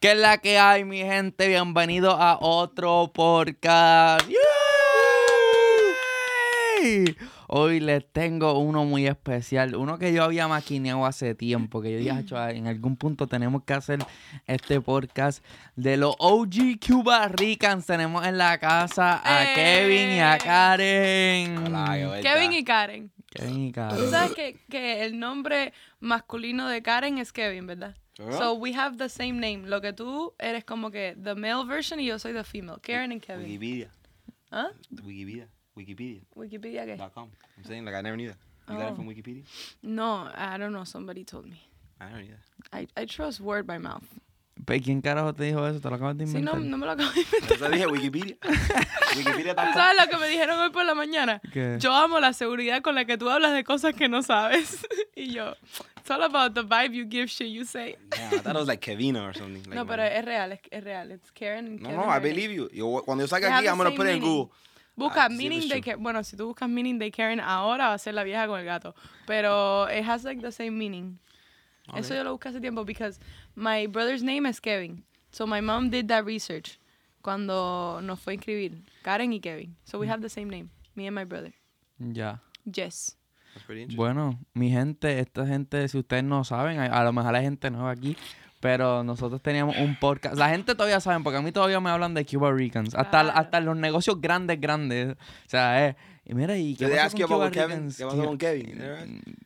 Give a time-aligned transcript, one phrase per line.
[0.00, 1.48] ¿Qué es la que hay, mi gente?
[1.48, 4.28] Bienvenido a otro podcast.
[6.82, 7.16] ¡Yay!
[7.48, 11.98] Hoy les tengo uno muy especial, uno que yo había maquineado hace tiempo, que yo
[11.98, 14.00] dije, "Acho, en algún punto tenemos que hacer
[14.46, 15.42] este podcast
[15.76, 17.86] de los OG Cuba Ricans.
[17.86, 19.54] Tenemos en la casa a ¡Eh!
[19.54, 21.58] Kevin y a Karen.
[21.58, 22.18] Hola.
[22.20, 23.12] Kevin y Karen.
[23.30, 24.10] Kevin y Tú Karen.
[24.10, 27.96] sabes que, que el nombre masculino de Karen es Kevin, ¿verdad?
[28.18, 28.38] ¿Verdad?
[28.38, 29.66] So we have the same name.
[29.68, 32.78] Lo que tú eres como que the male version y yo soy the female.
[32.82, 33.46] Karen and Kevin.
[33.46, 33.88] Wikipedia.
[34.50, 34.70] ¿Ah?
[35.04, 35.48] Wikipedia.
[35.76, 36.22] Wikipedia.
[36.34, 36.96] Wikipedia qué?
[36.96, 37.28] Dot com.
[37.58, 38.38] I'm saying like I never knew that.
[38.68, 38.92] You got Oh.
[38.92, 39.44] it from Wikipedia?
[39.82, 40.84] No, I don't know.
[40.84, 41.60] Somebody told me.
[42.00, 42.40] I knew that.
[42.72, 44.04] I, I trust word by mouth.
[44.66, 45.80] Pe, ¿Quién carajo te dijo eso?
[45.80, 46.60] ¿Te lo acabas de Sí, no, inventar?
[46.60, 47.52] no me lo acabo de inventar.
[47.56, 48.36] Eso dije Wikipedia.
[49.16, 49.54] Wikipedia.
[49.54, 51.40] ¿Tú sabes lo que me dijeron hoy por la mañana?
[51.52, 51.76] ¿Qué?
[51.78, 54.86] Yo amo la seguridad con la que tú hablas de cosas que no sabes.
[55.16, 55.54] y yo,
[55.98, 57.96] it's all about the vibe you give shit you say.
[58.16, 59.62] Yeah, I thought it was like Kevina or something.
[59.62, 61.12] Like no, pero es real, es, es real.
[61.12, 62.68] It's Karen and No, Kevin no, I believe you.
[62.72, 64.20] Yo, cuando yo salga aquí, I'm gonna same put it in.
[64.20, 64.50] Google.
[64.96, 65.80] Busca Ah, meaning de.
[65.80, 66.02] Karen.
[66.02, 68.66] Bueno, si tú buscas meaning de Karen ahora va a ser la vieja con el
[68.66, 68.94] gato.
[69.26, 71.18] Pero it has like the same meaning.
[71.94, 72.16] Eso Okay.
[72.18, 73.18] yo lo busqué hace tiempo because
[73.54, 75.04] my brother's name is Kevin.
[75.30, 76.78] So my mom did that research
[77.22, 78.82] cuando nos fue a inscribir.
[79.02, 79.76] Karen y Kevin.
[79.84, 80.00] So Mm.
[80.00, 80.70] we have the same name.
[80.94, 81.52] Me and my brother.
[81.98, 82.40] Ya.
[82.64, 83.16] Jess.
[83.54, 83.96] That's pretty interesting.
[83.96, 87.70] Bueno, mi gente, esta gente, si ustedes no saben, a, a lo mejor hay gente
[87.70, 88.16] nueva aquí,
[88.60, 90.36] pero nosotros teníamos un podcast.
[90.36, 92.94] La gente todavía sabe, porque a mí todavía me hablan de Cuba Ricans.
[92.94, 93.38] Hasta, Claro.
[93.38, 95.12] hasta los negocios grandes, grandes.
[95.14, 97.68] O sea, eh, y mira, ¿y qué Did they pasó con Cuba Kevin?
[97.70, 97.96] Ricans?
[97.98, 98.82] ¿Qué pasó con Kevin?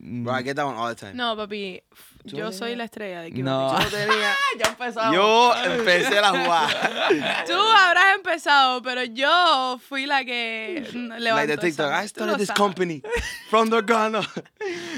[0.01, 1.15] Mm, Bro, I get that one all the time.
[1.15, 1.81] No, papi.
[2.29, 3.43] ¿Tú Yo soy la estrella de Cuba.
[3.43, 3.81] No.
[3.81, 4.35] Yo tenía...
[4.59, 5.15] ya empezamos.
[5.15, 7.45] Yo empecé la jugada.
[7.47, 11.93] Tú habrás empezado, pero yo fui la que mm, like levantó the TikTok.
[11.93, 13.03] I started this company
[13.49, 14.27] from the ground up.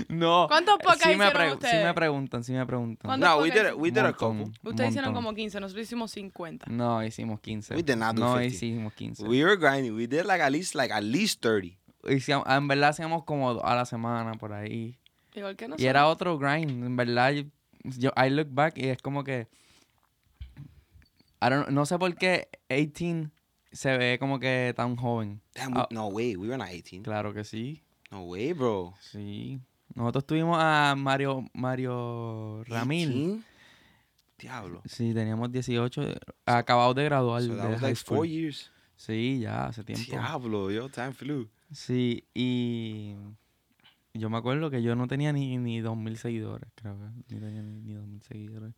[0.09, 0.47] No.
[0.49, 1.85] ¿Cuántos podcasts sí me, hicieron sí ustedes?
[1.85, 3.09] me preguntan, sí me preguntan.
[3.09, 3.75] ¿Cuántos No, we did it.
[3.77, 4.47] We did a couple.
[4.63, 6.67] Ustedes hicieron como 15, nosotros hicimos 50.
[6.71, 7.77] No, hicimos 15.
[7.77, 8.47] We did not do No, 50.
[8.47, 9.29] hicimos 15.
[9.29, 9.95] We were grinding.
[9.95, 11.79] We did like at least like at least 30.
[12.05, 14.99] Hicimos- en verdad hacíamos como a la semana por ahí.
[15.35, 15.83] Igual que nosotros.
[15.85, 17.31] Y era otro grind, en verdad.
[17.33, 17.43] Yo,
[17.85, 19.49] yo- I look back y es como que.
[21.41, 23.31] I don't- no sé por qué 18
[23.73, 25.41] se ve como que tan joven.
[25.55, 25.89] Damn, we, Ah.
[25.91, 26.37] no way.
[26.37, 27.03] We were not 18.
[27.03, 27.83] Claro que sí.
[28.11, 28.95] No way, bro.
[29.01, 29.59] Sí.
[29.95, 33.09] Nosotros tuvimos a Mario Mario Ramil.
[33.13, 33.45] 18?
[34.39, 34.83] Diablo.
[34.87, 36.03] Sí, teníamos 18,
[36.47, 38.29] acabados de graduar So that de was high like four school.
[38.29, 38.71] years.
[38.97, 40.05] Sí, ya hace tiempo.
[40.11, 41.49] Diablo, yo, time flew.
[41.73, 43.15] Sí, y
[44.15, 47.35] yo me acuerdo que yo no tenía ni, ni 2.000 seguidores, creo que.
[47.35, 48.75] Ni tenía ni, ni 2.000 seguidores.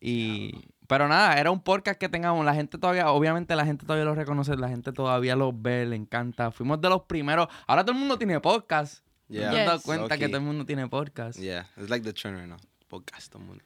[0.00, 0.52] Y,
[0.86, 2.44] pero nada, era un podcast que tengamos.
[2.44, 5.96] La gente todavía, obviamente la gente todavía lo reconoce, la gente todavía lo ve, le
[5.96, 6.50] encanta.
[6.52, 7.48] Fuimos de los primeros.
[7.66, 9.04] Ahora todo el mundo tiene podcast.
[9.28, 9.50] Yeah.
[9.50, 9.84] ¿Te has dado Yes.
[9.86, 11.38] cuenta que todo el mundo tiene podcast?
[11.38, 12.58] Yeah, it's like the trend right now.
[12.88, 13.64] Podcast, todo el mundo.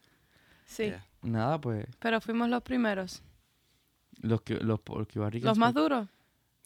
[0.64, 1.06] Sí, Yeah.
[1.20, 3.22] Nada, pues, pero fuimos los primeros.
[4.22, 5.08] los que los, los
[5.42, 6.08] Los más duros.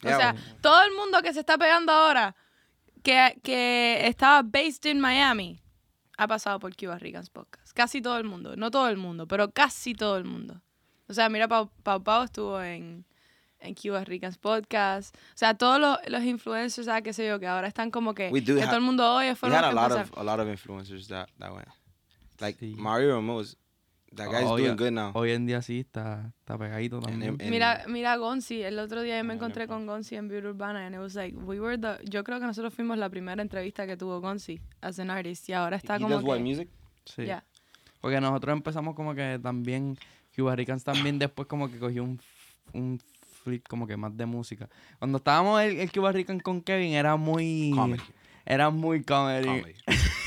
[0.03, 2.35] O sea, todo el mundo que se está pegando ahora,
[3.03, 5.61] que, que estaba based in Miami,
[6.17, 7.73] ha pasado por Cuba Ricans Podcast.
[7.73, 8.55] Casi todo el mundo.
[8.55, 10.61] No todo el mundo, pero casi todo el mundo.
[11.07, 13.05] O sea, mira, Pau Pau, Pau estuvo en,
[13.59, 15.15] en Cuba Ricans Podcast.
[15.15, 17.39] O sea, todos los, los influencers, ¿sabes qué sé yo?
[17.39, 19.29] Que ahora están como que, We que todo el mundo oye.
[19.29, 21.67] we Fueron had a lot of a lot of influencers that that went.
[22.39, 22.75] Like Sí.
[22.77, 23.57] Mario Ramos,
[24.15, 25.11] that guy's Hoy- doing good now.
[25.13, 27.33] Hoy en día sí está, está pegadito también.
[27.33, 30.27] em- en- Mira, mira a Gonzi, el otro día yo me encontré con Gonzi en
[30.27, 33.09] Beauty Urbana and it was like, we were the, yo creo que nosotros fuimos la
[33.09, 36.37] primera entrevista que tuvo Gonzi as an artist y ahora está He como does what
[36.37, 36.69] que, music?
[37.05, 37.25] Sí.
[37.25, 37.43] ya.
[38.01, 39.97] Porque nosotros empezamos como que también,
[40.35, 42.19] Cuba Ricans también después como que cogió un,
[42.73, 42.99] un
[43.43, 44.67] flip como que más de música.
[44.99, 47.71] Cuando estábamos el, el Cuba Rican con Kevin era muy...
[47.75, 48.03] Comedy.
[48.45, 49.45] Era muy comedy.
[49.45, 49.73] Comedy.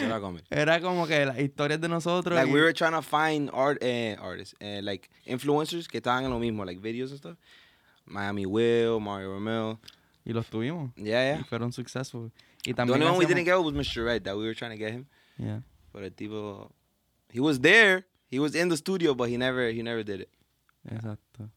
[0.00, 0.44] Eso era comedy.
[0.50, 2.34] Era como que las historias de nosotros.
[2.34, 6.24] Like y- we were trying to find art eh, artists, eh, like influencers que estaban
[6.24, 7.36] en lo mismo, like videos and stuff.
[8.06, 9.78] Miami Will, Mario Ramel.
[10.24, 10.92] y los tuvimos.
[10.96, 11.44] Yeah, Y yeah.
[11.44, 12.30] fueron successful.
[12.64, 14.04] Y The también only one we didn't get was Mr.
[14.04, 15.06] Red that we were trying to get him,
[15.38, 15.60] Yeah,
[15.92, 16.70] but el tipo,
[17.32, 20.28] he was there, he was in the studio, but he never, he never did it.
[20.86, 21.48] exacto.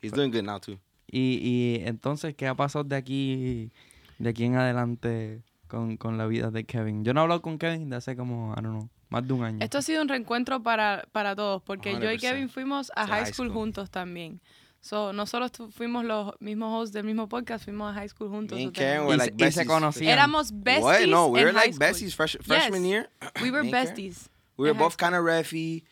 [0.00, 0.78] He's doing good now too.
[1.12, 3.70] Y, y entonces, ¿qué ha pasado de aquí,
[4.18, 7.04] de aquí en adelante con, con la vida de Kevin?
[7.04, 9.44] Yo no he hablado con Kevin de hace como, I don't know, más de un
[9.44, 9.58] año.
[9.62, 12.20] Esto ha sido un reencuentro para, para todos, porque yo y 100%.
[12.20, 14.40] Kevin fuimos a high school, juntos también.
[14.82, 18.56] So, no solo fuimos los mismos hosts del mismo podcast, fuimos a high school juntos.
[18.58, 19.66] Me and Karen were like y se besties.
[19.66, 20.12] conocían.
[20.12, 21.06] Éramos besties What?
[21.08, 21.86] No, we en were like high school.
[22.08, 22.90] besties fresh, freshman Yes.
[22.90, 23.10] year.
[23.42, 24.28] We were besties.
[24.56, 25.84] We were both kind of refy.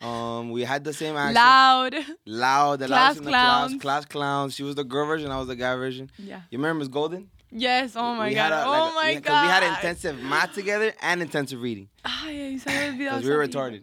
[0.00, 1.36] Um, we had the same accent.
[1.36, 1.94] Loud.
[2.26, 2.80] Loud.
[2.80, 3.28] The Class clowns.
[3.28, 3.80] class.
[3.80, 4.54] Class clowns.
[4.56, 5.30] She was the girl version.
[5.30, 6.10] I was the guy version.
[6.18, 6.40] Yeah.
[6.50, 7.30] You remember Miss Golden?
[7.54, 8.52] Yes, oh my we god.
[8.52, 9.22] A, oh my we, god.
[9.22, 11.88] Because we had intensive math together and intensive reading.
[12.04, 13.20] Ay, se me olvidó.
[13.20, 13.82] Because we were retarded.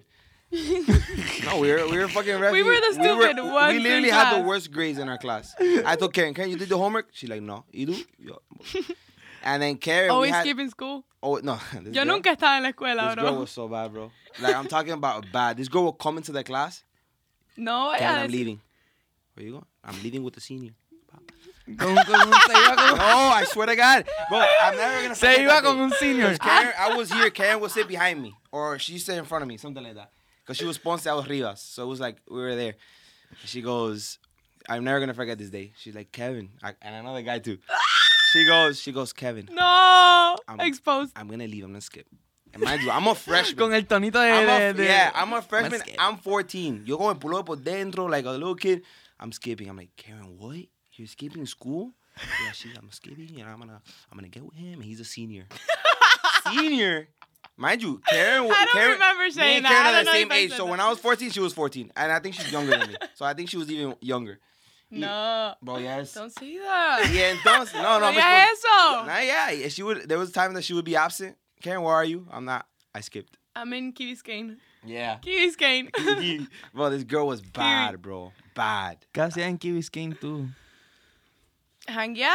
[1.45, 4.35] no, we were we were fucking We were the we stupid ones We literally had
[4.39, 5.53] the worst grades in our class.
[5.85, 7.09] I told Karen, Karen, you did the homework?
[7.11, 7.65] She's like, no.
[7.71, 7.95] You do?
[9.43, 11.05] And then Karen, Always had, skipping school.
[11.23, 13.23] oh no, this Yo girl- nunca estaba en la escuela, This bro.
[13.31, 14.11] girl was so bad, bro.
[14.41, 15.55] Like I'm talking about bad.
[15.55, 16.83] This girl will come into the class.
[17.55, 18.59] no, Karen, I'm leaving.
[19.35, 19.65] Where you going?
[19.83, 20.71] I'm leaving with the senior.
[21.77, 24.39] Con, con un, se iba con, No, oh, I swear to God, bro.
[24.61, 25.15] I'm never gonna.
[25.15, 26.35] se iba con un senior.
[26.37, 27.29] Karen, I was here.
[27.29, 30.11] Karen would sit behind me, or she sit in front of me, something like that.
[30.45, 32.73] Cause she was Ponce, I was Rivas, so it was like we were there.
[33.45, 34.17] She goes,
[34.67, 37.59] "I'm never gonna forget this day." She's like, "Kevin," I, and another guy too.
[38.31, 41.11] She goes, "She goes, Kevin, No, I'm- exposed.
[41.15, 41.63] I'm gonna leave.
[41.63, 42.07] I'm gonna skip."
[42.51, 43.57] And mind you, I'm a freshman.
[43.57, 44.31] Con el tonito de.
[44.31, 45.81] I'm a, de- yeah, I'm a freshman.
[45.99, 46.81] I'm 14.
[46.83, 48.81] Yo como pulo por dentro like a little kid.
[49.19, 49.69] I'm skipping.
[49.69, 50.55] I'm like, Karen, what?
[50.99, 51.93] You're skipping school?
[52.43, 52.69] yeah, she.
[52.77, 53.81] I'm skipping, and I'm gonna,
[54.11, 54.73] I'm gonna get with him.
[54.73, 55.45] And he's a senior.
[56.51, 57.07] senior.
[57.55, 58.45] Mind you, Karen.
[58.45, 59.65] wa- I don't Karen, remember me saying and.
[59.65, 60.51] Karen I are don't the same age.
[60.51, 60.71] So that.
[60.71, 62.95] when I was 14, she was 14, and I think she's younger than me.
[63.15, 64.39] So I think she was even younger.
[64.91, 66.13] No, Bro, yes.
[66.13, 67.09] don't say that.
[67.13, 69.05] Yeah, entonces, no, no, No me digas eso.
[69.05, 70.09] Nah, yeah, she would.
[70.09, 71.37] There was a time that she would be absent.
[71.61, 72.27] Karen, where are you?
[72.31, 72.65] I'm not.
[72.93, 73.37] I skipped.
[73.55, 74.57] I'm in Key Biscayne.
[74.83, 75.17] Yeah.
[75.17, 76.47] Key Biscayne.
[76.73, 78.31] bro, this girl was bad, bro.
[78.55, 78.97] Bad.
[79.13, 80.49] ¿Qué hacías en Key Biscayne tú?
[81.91, 82.33] Janguear,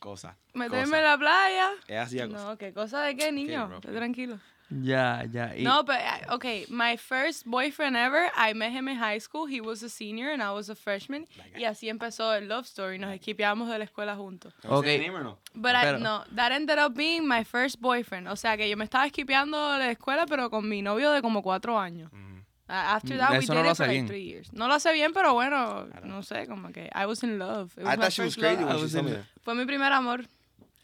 [0.00, 0.36] Cosa.
[0.54, 0.98] meterme cosa.
[0.98, 2.02] en la playa.
[2.02, 2.44] Hacía cosas.
[2.44, 3.80] No, ¿qué cosa de qué, niño?
[3.80, 4.38] tranquilo.
[4.70, 5.54] Ya, ya.
[5.56, 9.46] y- No, but I- okay, my first boyfriend ever, I met him in high school.
[9.46, 11.26] He was a senior and I was a freshman.
[11.54, 12.98] Y así empezó el love story.
[12.98, 14.54] Nos equipeamos de la escuela juntos.
[14.62, 14.84] Can we say Ok.
[14.86, 15.38] the name or no?
[15.54, 18.26] But I, Pero- no, that ended up being my first boyfriend.
[18.26, 21.20] O sea que yo me estaba esquipeando de la escuela, pero con mi novio de
[21.20, 22.10] como cuatro años.
[22.12, 22.33] Mm.
[22.66, 24.52] Uh, After Mm, that, we eso no dated lo for like three years.
[24.52, 27.72] No lo hace bien, pero bueno, no sé, como que I was in love.
[27.76, 28.64] It was I thought she was crazy love.
[28.64, 29.18] when I she was told me.
[29.42, 30.24] Fue mi primer amor.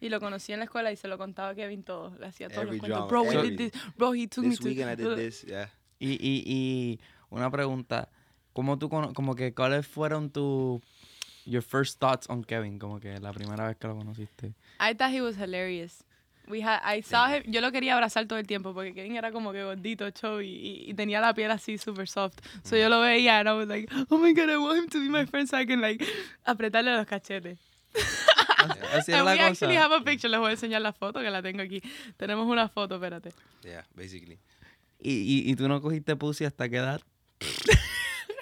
[0.03, 2.15] Y lo conocí en la escuela y se lo contaba a Kevin todo.
[2.19, 3.09] Le hacía todos Every los cuentos.
[3.09, 3.83] drama, Bro, we did this.
[3.97, 4.65] Bro, he took me This to...
[4.67, 5.69] weekend I did this, yeah.
[5.99, 7.01] Y, y, y
[7.31, 8.09] una pregunta.
[8.53, 10.81] ¿Cómo tú, cono- como que, cuáles fueron tus,
[11.47, 12.79] your first thoughts on Kevin?
[12.79, 14.55] Como que la primera vez que lo conociste.
[14.81, 16.03] I thought he was hilarious.
[16.49, 19.31] We had, I saw him, yo lo quería abrazar todo el tiempo porque Kevin era
[19.31, 22.39] como que gordito, show y, y, tenía la piel así super soft.
[22.65, 24.99] So yo lo veía and I was like, oh my god, I want him to
[24.99, 26.05] be my friend so I can like
[26.45, 27.59] apretarle los cachetes.
[28.93, 29.47] Así es And we cosa.
[29.47, 31.81] actually have a picture, les voy a enseñar la foto que la tengo aquí.
[32.17, 33.33] Tenemos una foto, espérate.
[33.63, 34.39] Yeah, basically.
[34.99, 37.01] Y, y, y tú no cogiste pussy hasta qué edad.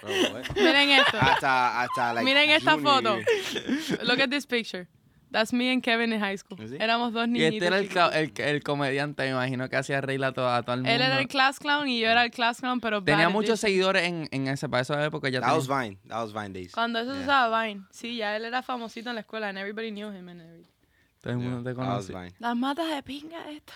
[0.03, 0.13] Bro?
[0.55, 1.19] Miren esto.
[1.21, 4.05] hasta, hasta, like, Miren esta junior foto.
[4.05, 4.89] Look at this picture.
[5.31, 6.57] That's me and Kevin in high school.
[6.67, 6.77] ¿Sí?
[6.81, 7.55] Éramos dos Y niñitos.
[7.55, 7.79] este era
[8.19, 10.95] el, el, el comediante, me imagino que hacía reír a todo, a todo el mundo.
[10.95, 13.63] Él era el class clown y yo era el class clown, pero Tenía bad muchos
[13.63, 13.69] edition.
[13.71, 15.29] seguidores en, en ese, para esa época.
[15.29, 15.99] Ya That was Vine.
[16.09, 16.73] That was Vine days.
[16.73, 17.25] Cuando eso se Yeah.
[17.27, 17.83] usaba Vine.
[17.91, 20.73] Sí, ya él era famosito en la escuela and everybody knew him and everything.
[21.21, 22.13] todo el mundo Yeah, te that was conoce.
[22.25, 22.35] Vine.
[22.39, 23.75] Las matas de pinga esta.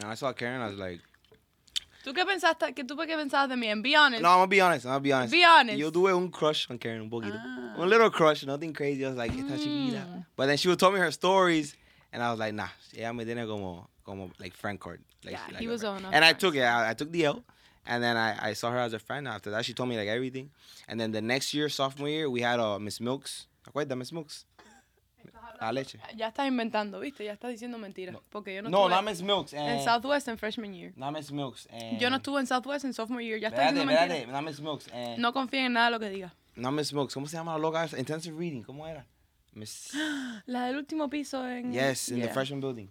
[0.00, 1.00] And I saw Karen, I was like,
[2.04, 2.74] ¿Tú qué pensaste?
[2.74, 3.72] ¿Qué tú qué pensabas de mí?
[3.72, 4.22] And be honest.
[4.22, 4.84] no, I'm gonna be honest.
[4.84, 5.32] I'm gonna be honest.
[5.32, 5.78] Be honest.
[5.78, 7.34] Yo tuve un crush on Karen un poquito.
[7.34, 7.76] Ah.
[7.78, 9.04] Un little crush, nothing crazy.
[9.04, 10.06] I was like, esta chiquita.
[10.06, 10.26] Mm.
[10.36, 11.74] But then she would tell me her stories,
[12.12, 15.00] and I was like, nah, ella me tiene como, como like friend card.
[15.24, 16.62] Like, Yeah, like he was on And I took it.
[16.62, 17.42] I, I took the L,
[17.86, 19.26] and then I, I saw her as a friend.
[19.26, 20.50] After that, she told me like everything.
[20.86, 23.46] And then the next year, sophomore year, we had uh, Miss Milks.
[23.64, 24.44] ¿Te acuerdas, Miss Milks?
[25.64, 25.98] La leche.
[26.16, 27.24] Ya estás inventando, ¿viste?
[27.24, 28.16] Ya estás diciendo mentiras.
[28.30, 29.52] Porque yo no, No, estuve Milks.
[29.54, 30.92] en eh, Southwest en freshman year.
[31.12, 31.66] Miss Milks.
[31.70, 33.40] eh, Yo no estuve en Southwest en sophomore year.
[33.40, 34.42] Ya estás diciendo mentiras.
[34.42, 34.88] Miss Milks.
[34.92, 36.34] eh, No confíen en nada de lo que diga.
[36.56, 37.14] Miss Milks.
[37.14, 37.88] ¿Cómo se llama la loca?
[37.96, 38.62] Intensive reading.
[38.62, 39.06] ¿Cómo era?
[39.54, 39.92] Miss.
[40.46, 41.72] La del último piso en...
[41.72, 42.32] yes, in the Yeah.
[42.34, 42.88] freshman building.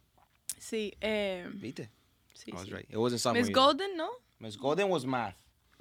[0.57, 1.89] Sí, eh, ¿Viste?
[2.33, 2.71] sí, I was sí.
[2.73, 2.89] right.
[2.89, 3.53] It wasn't sophomore Miss.
[3.53, 4.09] Golden, ¿no?
[4.39, 5.35] Miss Golden was math.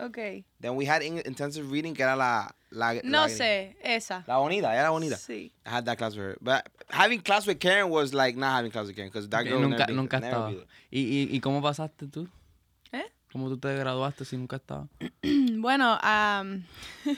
[0.04, 0.44] Ok.
[0.60, 2.48] Then we had Eng- intensive reading, que era la.
[2.70, 4.24] la No la, sé, esa.
[4.26, 5.16] La bonita, era bonita.
[5.16, 5.52] Sí.
[5.66, 6.36] I had that class with her.
[6.40, 9.60] But having class with Karen was like not having class with Karen because that girl
[9.60, 10.48] nunca never be- nunca never estaba.
[10.50, 10.66] be there.
[10.90, 12.28] ¿Y, y, ¿Y cómo pasaste tú?
[13.32, 14.88] ¿Cómo tú te graduaste si nunca estabas?
[15.62, 16.62] Bueno, um,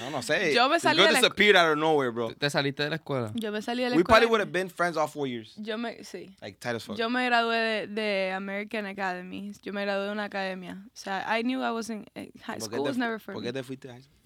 [0.00, 0.54] No, no sé.
[0.54, 2.34] Yo me salí de la- disappeared out of nowhere, bro.
[2.34, 3.30] ¿Te saliste de la escuela?
[3.34, 4.30] yo me salí de la We probably escuela.
[4.30, 5.54] would have been friends all four years.
[5.58, 6.34] Yo me, sí.
[6.40, 6.96] Like tight as fuck.
[6.96, 9.52] Yo me gradué de, de American Academy.
[9.62, 10.82] Yo me gradué de una academia.
[10.86, 13.34] O sea, I knew I was in eh, high ¿Por qué school was never for
[13.34, 13.48] ¿Por me.
[13.48, 13.90] qué te fuiste?
[13.90, 14.18] a high school?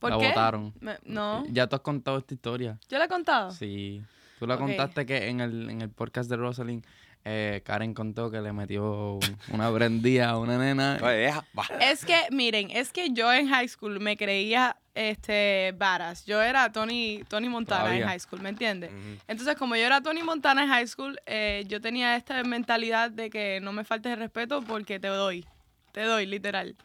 [0.00, 0.28] ¿Por la qué?
[0.28, 0.74] votaron.
[0.80, 1.44] Me- no.
[1.50, 2.78] Ya tú has contado esta historia.
[2.88, 3.52] ¿Yo la he contado?
[3.52, 4.02] Sí.
[4.40, 6.84] Tú la contaste que en el, en el podcast de Rosalind,
[7.28, 10.96] eh, Karen contó que le metió un- una prendida a una nena.
[11.80, 16.24] Es que, miren, es que yo en high school me creía este varas.
[16.24, 18.02] Yo era Tony, Tony Montana Todavía.
[18.02, 18.90] en high school, ¿me entiendes?
[19.26, 23.28] Entonces, como yo era Tony Montana en high school, eh, yo tenía esta mentalidad de
[23.28, 25.44] que no me faltes el respeto porque te doy.
[25.92, 26.76] Te doy, literal.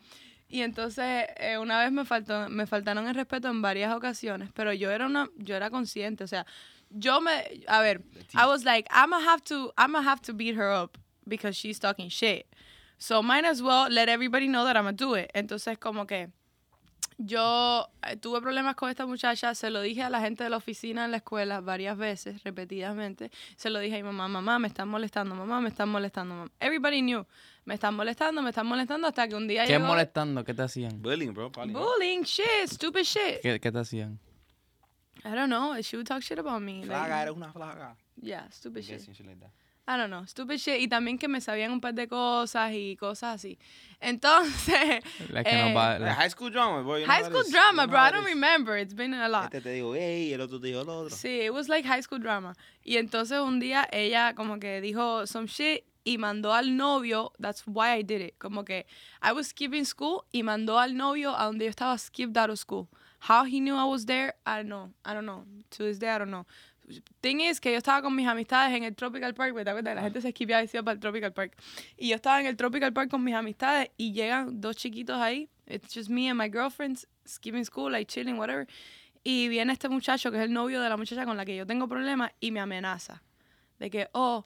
[0.50, 4.74] Y entonces, eh, una vez me, faltó, me faltaron el respeto en varias ocasiones, pero
[4.74, 6.46] yo era una, yo era consciente, o sea,
[6.98, 7.32] yo me,
[7.68, 8.02] a ver,
[8.36, 11.56] I was like, I'm gonna have to, I'm gonna have to beat her up because
[11.56, 12.48] she's talking shit.
[12.98, 15.32] So might as well let everybody know that I'm gonna do it.
[15.34, 16.28] Entonces, como que
[17.18, 20.58] yo eh, tuve problemas con esta muchacha, se lo dije a la gente de la
[20.58, 23.32] oficina en la escuela varias veces, repetidamente.
[23.56, 26.36] Se lo dije a mi mamá, mamá, me están molestando, mamá, me están molestando.
[26.36, 26.52] mamá".
[26.60, 27.26] Everybody knew.
[27.66, 30.44] Me están molestando, me están molestando hasta que un día ¿Qué llegó molestando?
[30.44, 31.00] ¿Qué te hacían?
[31.02, 31.52] Bullying, bro.
[31.52, 33.42] Bullying, shit, stupid shit.
[33.42, 34.20] ¿Qué, qué te hacían?
[35.26, 35.80] I don't know.
[35.82, 36.80] She would talk shit about me.
[36.86, 37.96] like- Flaga, eres una flaga.
[38.22, 39.02] yeah, stupid shit.
[39.02, 39.52] Shit like that.
[39.88, 40.80] I don't know, stupid shit.
[40.80, 43.58] Y también que me sabían un par de cosas y cosas así.
[44.00, 46.98] Entonces, que eh, no va- Like high school drama, bro.
[46.98, 47.52] you know high school is.
[47.52, 48.00] drama, You know bro.
[48.00, 48.34] I don't is.
[48.36, 48.78] remember.
[48.78, 49.46] It's been a lot.
[49.54, 51.16] Este te digo, hey, el otro te dijo lo otro.
[51.16, 52.54] Sí, it was like high school drama.
[52.84, 57.64] Y entonces un día ella como que dijo some shit y mandó al novio, that's
[57.68, 58.36] why I did it.
[58.40, 58.86] Como que
[59.22, 62.58] I was skipping school y mandó al novio a donde yo estaba skipped out of
[62.60, 62.88] school.
[63.22, 64.90] How he knew I was there, I don't know.
[65.06, 65.46] I don't know.
[65.72, 66.46] To this day, I don't know.
[67.22, 69.96] Thing is que yo estaba con mis amistades en el Tropical Park, ¿te acuerdas?
[69.96, 71.56] La gente se esquipeaba y se iba para el Tropical Park.
[71.98, 75.50] Y yo estaba en el Tropical Park con mis amistades y llegan dos chiquitos ahí.
[75.68, 78.68] It's just me and my girlfriends skipping school, like chilling, whatever.
[79.24, 81.66] Y viene este muchacho que es el novio de la muchacha con la que yo
[81.66, 83.22] tengo problemas y me amenaza.
[83.80, 84.46] De que, oh,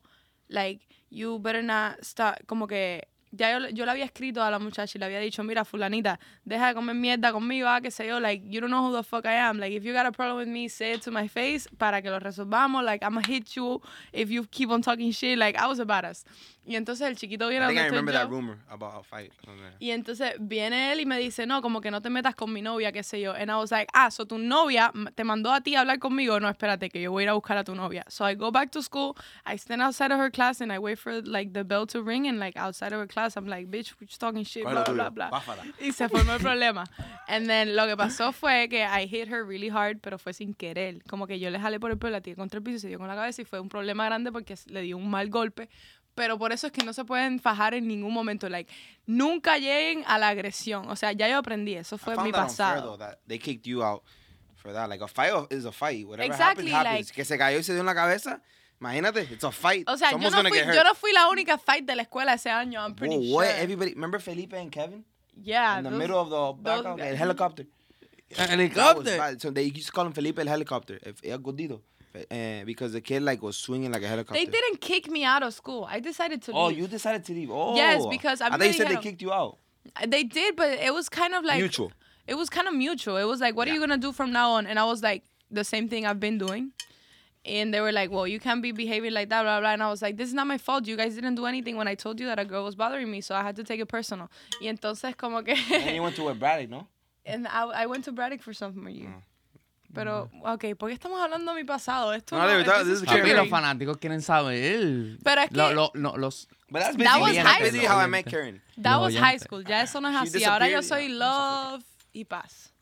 [0.49, 2.45] like, you better not start.
[2.45, 5.43] Como que ya yo, yo le había escrito a la muchacha y le había dicho,
[5.43, 8.83] mira, fulanita, deja de comer mierda conmigo, ah, qué sé yo, like, you don't know
[8.83, 9.59] who the fuck I am.
[9.59, 12.09] Like, if you got a problem with me, say it to my face para que
[12.09, 12.83] lo resolvamos.
[12.83, 13.81] Like, I'm gonna hit you
[14.13, 15.37] if you keep on talking shit.
[15.37, 16.23] Like, I was a badass.
[16.67, 18.19] Y entonces el chiquito viene a think I donde estoy remember yo.
[18.19, 19.31] that rumor about a fight.
[19.79, 22.61] Y entonces viene él y me dice, no, como que no te metas con mi
[22.61, 23.33] novia, qué sé yo.
[23.33, 26.39] And I was like, ah, so tu novia te mandó a ti a hablar conmigo.
[26.39, 28.03] No, espérate, que yo voy a ir a buscar a tu novia.
[28.07, 30.97] So I go back to school, I stand outside of her class and I wait
[30.97, 33.93] for like the bell to ring and like outside of her class, I'm like, bitch,
[34.01, 35.13] we're talking shit, ¿Cuál blah, es lo blah, tuyo?
[35.13, 35.29] blah.
[35.29, 35.63] Báfala.
[35.79, 36.85] Y se formó el problema.
[37.27, 40.55] And then lo que pasó fue que I hit her really hard, pero fue sin
[40.55, 41.03] querer.
[41.07, 42.97] Como que yo le jalé por el pelo, la tiré contra el piso se dio
[42.97, 45.69] con la cabeza y fue un problema grande porque le dio un mal golpe.
[46.15, 48.47] Pero por eso es que no se pueden fajar en ningún momento.
[48.49, 48.71] Like,
[49.05, 50.89] nunca lleguen a la agresión.
[50.89, 51.75] O sea, ya yo aprendí.
[51.75, 52.91] Eso I fue found mi that unfair, pasado.
[52.91, 54.01] though, that they kicked you out
[54.55, 54.89] for that.
[54.89, 56.07] Like a fight is a fight.
[56.07, 57.07] Whatever Exactly, happens, happens.
[57.07, 58.41] like- que se cayó y se dio en la cabeza.
[58.79, 59.87] Imagínate, it's a fight.
[59.89, 60.75] O sea, yo no, fui, get hurt.
[60.75, 62.81] yo no fui la única fight de la escuela ese año.
[62.81, 63.47] I'm pretty Whoa, what?
[63.47, 63.61] sure.
[63.61, 65.05] Everybody, remember Felipe and Kevin
[65.41, 65.77] yeah.
[65.79, 66.83] in the those- middle of the el
[69.17, 69.41] bad.
[69.41, 70.99] So they used to call him Felipe el helicopter.
[71.05, 71.81] If- El gordito.
[72.31, 74.39] Uh, because the kid like was swinging like a helicopter.
[74.39, 75.85] They didn't kick me out of school.
[75.89, 76.57] I decided to leave.
[76.57, 76.77] Oh, leave.
[76.77, 77.51] you decided to leave.
[77.51, 79.57] Oh, Yes, because a I mí thought me you said they kicked you out.
[80.07, 81.91] They did, but it was kind of like Mutual.
[82.27, 83.17] It was kind of mutual.
[83.17, 84.65] It was like, what are you gonna do from now on?
[84.65, 86.71] And I was like, the same thing I've been doing.
[87.45, 89.73] And they were like, well, you can't be behaving like that, blah blah.
[89.73, 90.87] And I was like, this is not my fault.
[90.87, 93.21] You guys didn't do anything when I told you that a girl was bothering me,
[93.21, 94.31] so I had to take it personal.
[94.59, 96.87] Y entonces como que, And you went to a Braddock, no?
[97.25, 99.09] and I, I went to Braddock for sophomore year.
[99.09, 99.21] Mm.
[99.93, 102.13] Pero, ok, ¿por qué estamos hablando de mi pasado?
[102.13, 103.33] Esto No, no, de verdad, this this is is Papi, Cherry.
[103.37, 105.17] los fanáticos quieren saber.
[105.23, 107.97] Pero es Lo- que- lo- no, los, But that's That was high that's basically how
[107.97, 108.09] I school.
[108.09, 108.61] met Karen.
[108.81, 109.63] That was high school.
[109.63, 110.45] Ya eso no es She así.
[110.45, 112.73] Ahora yo soy yeah, love y paz.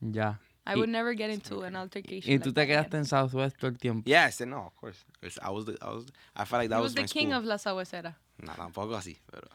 [0.00, 0.38] ya.
[0.64, 2.30] I Y- would never get into an altercation.
[2.30, 2.84] Y like tú that te again.
[2.84, 4.08] quedaste en Southwest todo el tiempo.
[4.08, 5.04] Yes, and no, of course.
[5.42, 6.04] I was the, I was,
[6.36, 7.38] I felt like that He was, was the my king school.
[7.38, 8.16] of la sabuesera.
[8.38, 9.48] Nah, tampoco así, pero.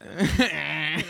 [0.38, 1.02] yeah.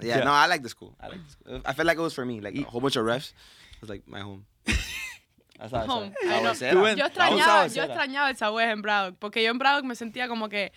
[0.00, 0.94] Yeah, no, I like the school.
[1.00, 1.60] I like the school.
[1.64, 2.40] I felt like it was for me.
[2.40, 3.32] Like a whole bunch of refs.
[3.74, 4.46] It was like my home.
[5.58, 6.12] That's how I Home.
[6.54, 6.74] said.
[6.74, 6.82] I know.
[6.82, 10.26] Yo was extrañaba, yo extrañaba el Southwest en Braddock, porque yo en Braddock me sentía
[10.28, 10.72] como que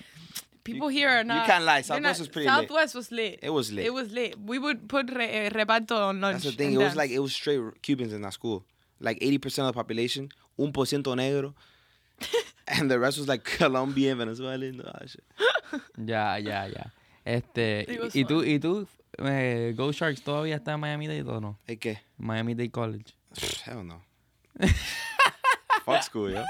[0.64, 1.48] people here are not.
[1.48, 2.56] can't lie, they're not- Southwest was pretty lit.
[2.56, 3.40] Southwest was lit.
[3.42, 3.86] It was lit.
[3.86, 4.36] It was lit.
[4.40, 6.44] We would put re, eh, reparto on lunch.
[6.44, 6.74] That's the thing.
[6.74, 6.98] It was dance.
[6.98, 8.64] like it was straight Cubans in that school.
[9.00, 11.54] Like 80% of the population, un por ciento negro.
[12.80, 15.24] and the rest was like Colombian, Venezuelan, all that shit.
[15.98, 16.84] Ya, ya, ya.
[17.26, 18.88] Este, It was y tú, y tú,
[19.20, 21.58] eh, Go Sharks todavía está en Miami Dade o no?
[21.66, 21.98] Hey, ¿qué?
[22.18, 23.14] Miami Dade College.
[23.66, 24.02] Hell no.
[25.84, 26.44] Fuck school, yo.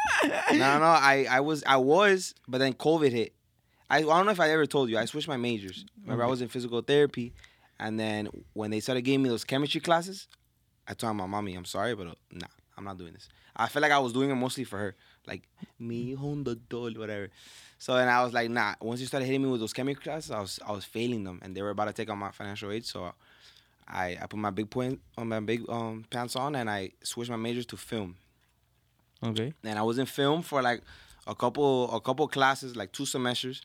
[0.53, 3.33] No, no, I, I was, I was, but then COVID hit.
[3.89, 4.97] I, I don't know if I ever told you.
[4.97, 5.85] I switched my majors.
[6.03, 7.33] Remember, I was in physical therapy,
[7.79, 10.27] and then when they started giving me those chemistry classes,
[10.87, 13.83] I told my mommy, "I'm sorry, but uh, nah, I'm not doing this." I felt
[13.83, 14.95] like I was doing it mostly for her,
[15.27, 15.43] like
[15.79, 17.29] me on the door, whatever.
[17.77, 20.31] So then I was like, "Nah." Once you started hitting me with those chemistry classes,
[20.31, 22.71] I was, I was failing them, and they were about to take out my financial
[22.71, 22.85] aid.
[22.85, 23.13] So
[23.87, 27.31] I, I put my big point on my big um pants on, and I switched
[27.31, 28.15] my majors to film
[29.23, 29.53] Ok.
[29.63, 30.81] and I was in film for like
[31.27, 33.61] a couple a couple classes, like two semesters,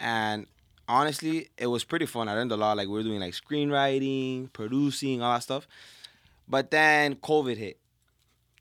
[0.00, 0.46] and
[0.88, 2.28] honestly, it was pretty fun.
[2.28, 2.76] I learned a lot.
[2.76, 5.66] Like we were doing like screenwriting, producing, all that stuff.
[6.48, 7.78] But then COVID hit,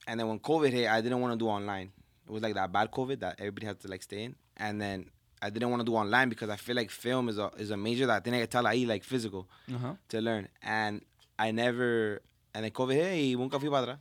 [0.07, 1.91] and then when COVID hit, I didn't want to do online.
[2.27, 5.09] It was like that bad COVID that everybody had to like stay in, and then
[5.41, 7.77] I didn't want to do online because I feel like film is a is a
[7.77, 9.97] major that tiene que estar ahí like physical Ajá.
[10.09, 10.47] to learn.
[10.63, 11.01] And
[11.37, 12.21] I never,
[12.53, 13.97] and then COVID hit y nunca fui para atrás.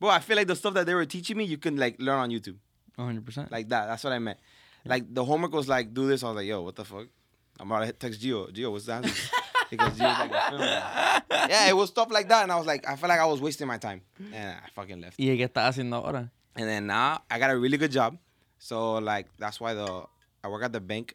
[0.00, 2.18] Bro, I feel like the stuff that they were teaching me, you can like learn
[2.18, 2.56] on YouTube.
[2.98, 3.50] 100%.
[3.50, 3.86] Like that.
[3.86, 4.38] That's what I meant.
[4.84, 6.22] Like the homework was like, do this.
[6.22, 7.06] I was like, yo, what the fuck?
[7.58, 8.50] I'm about to text Gio.
[8.50, 9.02] Gio, what's that?
[9.70, 11.50] because Gio's like a film.
[11.50, 13.40] Yeah, it was stuff like that, and I was like, I felt like I was
[13.40, 14.00] wasting my time,
[14.32, 15.18] and I fucking left.
[15.18, 16.30] ¿Y qué estás haciendo ahora?
[16.60, 18.18] And then now I got a really good job,
[18.58, 20.04] so like that's why the
[20.44, 21.14] I work at the bank.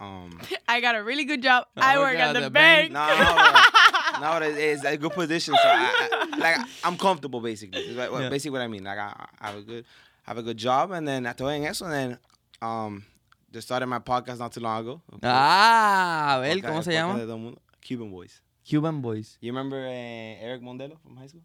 [0.00, 1.66] Um, I got a really good job.
[1.76, 2.92] I work at the, bank.
[2.92, 5.52] no, no, no, it- it's a good position.
[5.54, 5.92] So I,
[6.32, 7.80] I, like I'm comfortable basically.
[7.82, 8.30] Is what- what- Yeah.
[8.30, 8.84] Basically what I mean.
[8.84, 9.84] Like I, I have a good
[10.24, 12.18] have a good job, and then estoy en eso, and then
[12.62, 13.04] um,
[13.52, 15.02] just started my podcast not too long ago.
[15.22, 17.14] Ah, a ver, Podcast- ¿cómo se llama?
[17.18, 17.60] de todo el mundo.
[17.86, 18.40] Cuban Boys.
[18.68, 19.36] Cuban Boys.
[19.40, 21.42] You remember uh, Eric Mondelo from high school?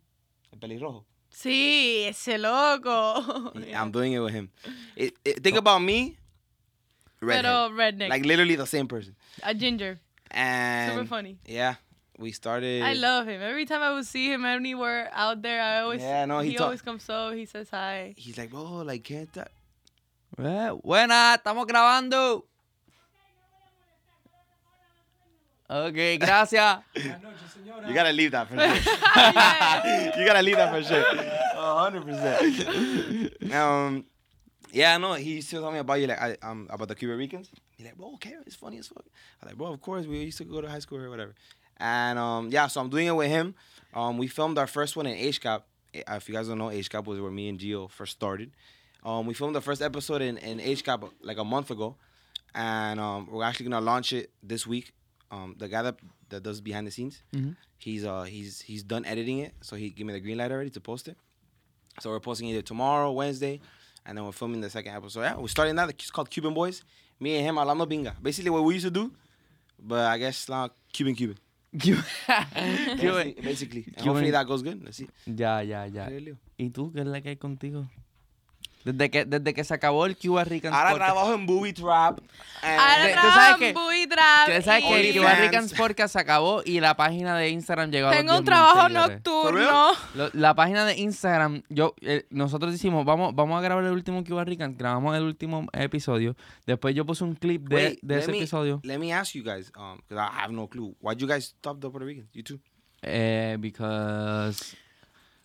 [0.54, 1.04] El pelirrojo.
[1.34, 3.52] Sí, ese loco.
[3.76, 4.50] I'm doing it with him.
[4.96, 6.16] It, it- think about me.
[7.22, 7.44] redhead.
[7.44, 8.10] Pero redneck.
[8.10, 9.16] Like literally the same person.
[9.42, 10.00] a ginger.
[10.32, 11.38] And Super funny.
[11.46, 11.76] Yeah,
[12.18, 12.84] we started.
[12.84, 13.42] I love him.
[13.42, 16.56] Every time I would see him anywhere out there, I always Yeah, no, he he
[16.56, 18.14] talk- always comes so he says hi.
[18.18, 19.52] He's like, oh, like can't that?
[20.38, 22.44] Eh, buena, estamos grabando.
[25.70, 26.80] Ok, gracias.
[27.88, 28.68] You gotta leave that for sure.
[30.20, 31.06] you gotta leave that for sure.
[31.56, 33.54] A hundred percent.
[33.54, 34.06] Um,
[34.72, 35.14] yeah, know.
[35.14, 37.50] he used to tell me about you like I, um about the Cuban Ricans.
[37.72, 39.06] He's like, bro, Karen, it's funny as fuck.
[39.42, 41.34] I'm like, bro, of course we used to go to high school or whatever.
[41.78, 43.56] And um, yeah, so I'm doing it with him.
[43.94, 45.64] Um, we filmed our first one in HCAP.
[45.94, 48.52] If you guys don't know, HCAP was where me and Gio first started.
[49.04, 51.96] Um, we filmed the first episode in, in HCAP like a month ago,
[52.56, 54.94] and um, we're actually gonna launch it this week.
[55.34, 55.96] Um, the guy that,
[56.30, 57.56] that does behind the scenes, Mhm.
[57.86, 60.70] he's uh he's he's done editing it, so he gave me the green light already
[60.78, 61.18] to post it.
[62.02, 63.56] So we're posting either tomorrow, Wednesday,
[64.06, 65.22] and then we're filming the second episode.
[65.22, 65.90] Yeah, we're starting that.
[65.90, 66.84] It's called Cuban Boys.
[67.20, 68.14] Me and him, hablando binga.
[68.22, 69.12] Basically what we used to do,
[69.80, 71.38] but I guess now Cuban Cuban.
[71.80, 72.04] Cuban.
[73.02, 73.82] Basically, basically.
[73.84, 74.84] Cuban- hopefully that goes good.
[74.84, 75.08] Let's see.
[75.26, 76.10] Ya, ya, ya.
[76.58, 77.88] ¿Y tú qué es la que hay contigo?
[78.86, 81.12] Desde que, desde que se acabó el Cuba Rican Ahora Podcast.
[81.14, 82.20] trabajo en Booby Trap.
[82.62, 85.36] and- Ahora de- tú trabajo en Booby Trap Que sabes que el Cuba.
[85.36, 88.46] Rican Podcast se acabó y la página de Instagram llegó a los Tengo un 10.000
[88.46, 89.92] trabajo nocturno.
[90.16, 94.24] Lo- la página de Instagram, yo, eh, nosotros decimos, vamos, vamos a grabar el último
[94.24, 98.32] Cuba Rican, grabamos el último episodio, después yo puse un clip de, Wait, de ese
[98.32, 100.94] me, episodio, Let me ask you guys, um, because I have no clue.
[101.02, 102.30] Why'd you guys stop the Puerto Ricans?
[102.34, 102.60] You too?
[103.06, 104.76] eh, because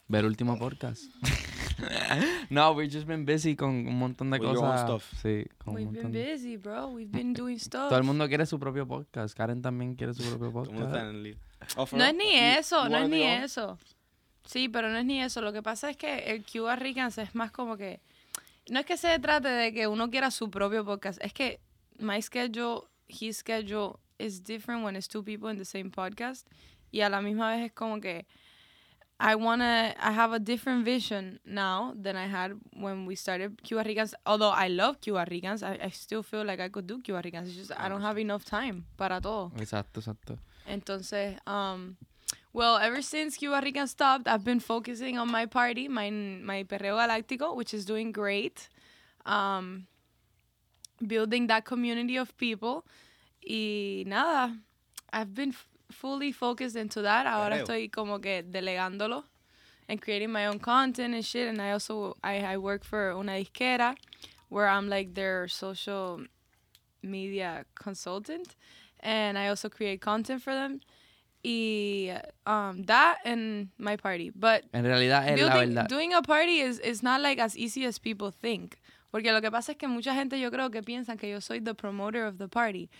[0.08, 1.04] ver el último podcast.
[2.50, 4.82] no, we've just been busy con un montón de With your own cosas.
[4.82, 5.22] stuff.
[5.22, 6.12] Sí, con un We've been montón.
[6.12, 6.88] busy, bro.
[6.88, 7.88] We've been doing stuff.
[7.88, 9.36] Todo el mundo quiere su propio podcast.
[9.36, 10.94] Karen también quiere su propio podcast.
[11.76, 13.78] Oh, No es ni eso, you no es ni eso.
[14.44, 15.40] Sí, pero no es ni eso.
[15.42, 18.00] Lo que pasa es que el Cuba Ricans es más como que.
[18.70, 21.22] No es que se trate de que uno quiera su propio podcast.
[21.22, 21.60] Es que
[21.98, 26.46] my schedule, his schedule is different when it's two people in the same podcast.
[26.90, 28.26] Y a la misma vez es como que.
[29.20, 29.94] I wanna.
[29.98, 34.14] I have a different vision now than I had when we started Cuba Ricans.
[34.24, 37.48] Although I love Cuba Ricans, I, I still feel like I could do Cuba Ricans.
[37.48, 39.50] It's just I don't have enough time para todo.
[39.56, 40.38] Exacto, exacto.
[40.68, 41.96] Entonces, um,
[42.52, 46.96] well, ever since Cuba Rican stopped, I've been focusing on my party, my my Perreo
[46.96, 48.68] Galáctico, which is doing great.
[49.26, 49.88] Um,
[51.04, 52.84] building that community of people.
[53.42, 54.54] Y nada,
[55.12, 55.54] I've been
[55.90, 57.26] fully focused into that.
[57.26, 59.24] Ahora estoy como que delegándolo
[59.88, 61.48] and creating my own content and shit.
[61.48, 63.96] And I also I, I work for una disquera
[64.48, 66.20] where I'm like their social
[67.02, 68.56] media consultant
[69.00, 70.80] and I also create content for them.
[71.44, 74.30] Y um, that and my party.
[74.34, 75.88] But En realidad es la verdad.
[75.88, 78.78] doing a party is, is not like as easy as people think.
[79.12, 81.60] Porque lo que pasa es que mucha gente yo creo que piensan que yo soy
[81.60, 82.90] the promoter of the party.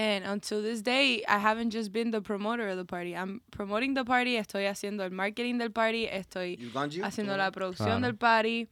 [0.00, 3.14] And until this day, I haven't just been the promoter of the party.
[3.16, 6.56] I'm promoting the party, estoy haciendo el marketing del party, estoy
[7.02, 8.06] haciendo la producción Claro.
[8.06, 8.68] del party,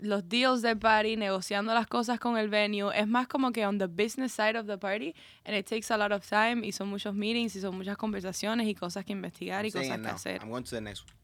[0.00, 2.92] los deals del party, negociando las cosas con el venue.
[2.94, 5.14] Es más como que on the business side of the party
[5.46, 8.66] and it takes a lot of time y son muchos meetings y son muchas conversaciones
[8.68, 10.14] y cosas que investigar y I'm saying cosas que now.
[10.14, 10.42] hacer.
[10.42, 11.14] I'm going to the next one.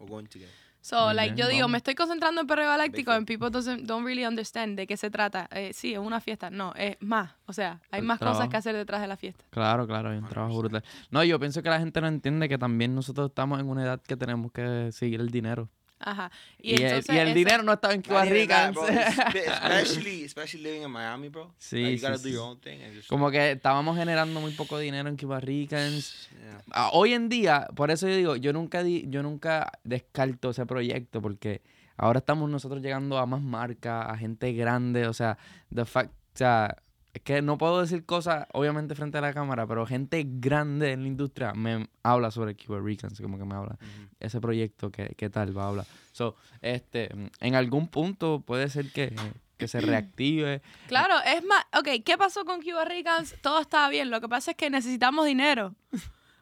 [0.00, 0.50] We're going together.
[0.82, 1.72] So, Muy like, bien, yo digo, vamos.
[1.72, 5.10] me estoy concentrando en Perreo Galáctico and people doesn't, don't really understand de qué se
[5.10, 5.46] trata.
[5.52, 6.50] Eh, sí, es una fiesta.
[6.50, 7.30] No, es más.
[7.46, 9.44] O sea, hay El más cosas que hacer detrás de la fiesta.
[9.50, 10.82] Claro, claro, hay un trabajo brutal.
[11.10, 14.00] No, yo pienso que la gente no entiende que también nosotros estamos en una edad
[14.00, 15.68] que tenemos que seguir el dinero.
[16.00, 16.30] Ajá.
[16.58, 18.24] Y, el- entonces y el dinero no estaba en Cuba.
[18.24, 18.48] Espe-
[19.34, 21.52] especially, especially living in Miami, bro.
[21.58, 23.08] Sí, Like, you sí, gotta sí, do your own thing just.
[23.08, 26.28] Como que estábamos generando muy poco dinero en Cuba Ricans.
[26.32, 26.62] Yeah.
[26.72, 30.64] Ah, Hoy en día, por eso yo digo, yo nunca di- yo nunca descarto ese
[30.66, 31.62] proyecto porque
[31.96, 35.36] ahora estamos nosotros llegando a más marcas, a gente grande, o sea,
[35.74, 36.76] the fact, o sea,
[37.12, 41.02] es que no puedo decir cosas obviamente frente a la cámara, pero gente grande en
[41.02, 43.76] la industria me habla sobre Cuba Ricans, como que me habla
[44.20, 45.86] ese proyecto, ¿qué, qué tal va a hablar?
[46.12, 49.14] So, este, en algún punto puede ser que,
[49.56, 50.62] que se reactive.
[50.88, 53.34] Claro, es más, ok, ¿qué pasó con Cuba Ricans?
[53.42, 55.74] Todo estaba bien, lo que pasa es que necesitamos dinero.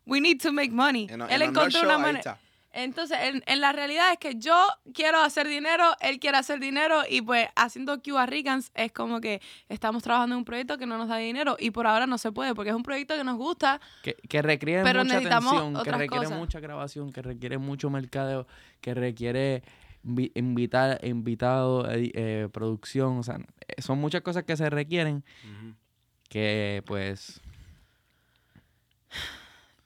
[0.06, 1.06] We need to make money.
[1.10, 2.38] En- Él en encontró una manera.
[2.84, 4.56] Entonces, en, en la realidad es que yo
[4.94, 9.40] quiero hacer dinero, él quiere hacer dinero y pues haciendo Cuba Ricans es como que
[9.68, 12.30] estamos trabajando en un proyecto que no nos da dinero y por ahora no se
[12.32, 13.80] puede porque es un proyecto que nos gusta.
[14.02, 16.38] Que, que requiere Pero mucha necesitamos atención, que requiere cosas.
[16.38, 18.46] mucha grabación, que requiere mucho mercadeo,
[18.80, 19.62] que requiere
[20.04, 23.18] invi- invitar, invitado, eh, producción.
[23.18, 23.36] O sea,
[23.66, 25.24] eh, son muchas cosas que se requieren
[26.28, 27.40] que pues...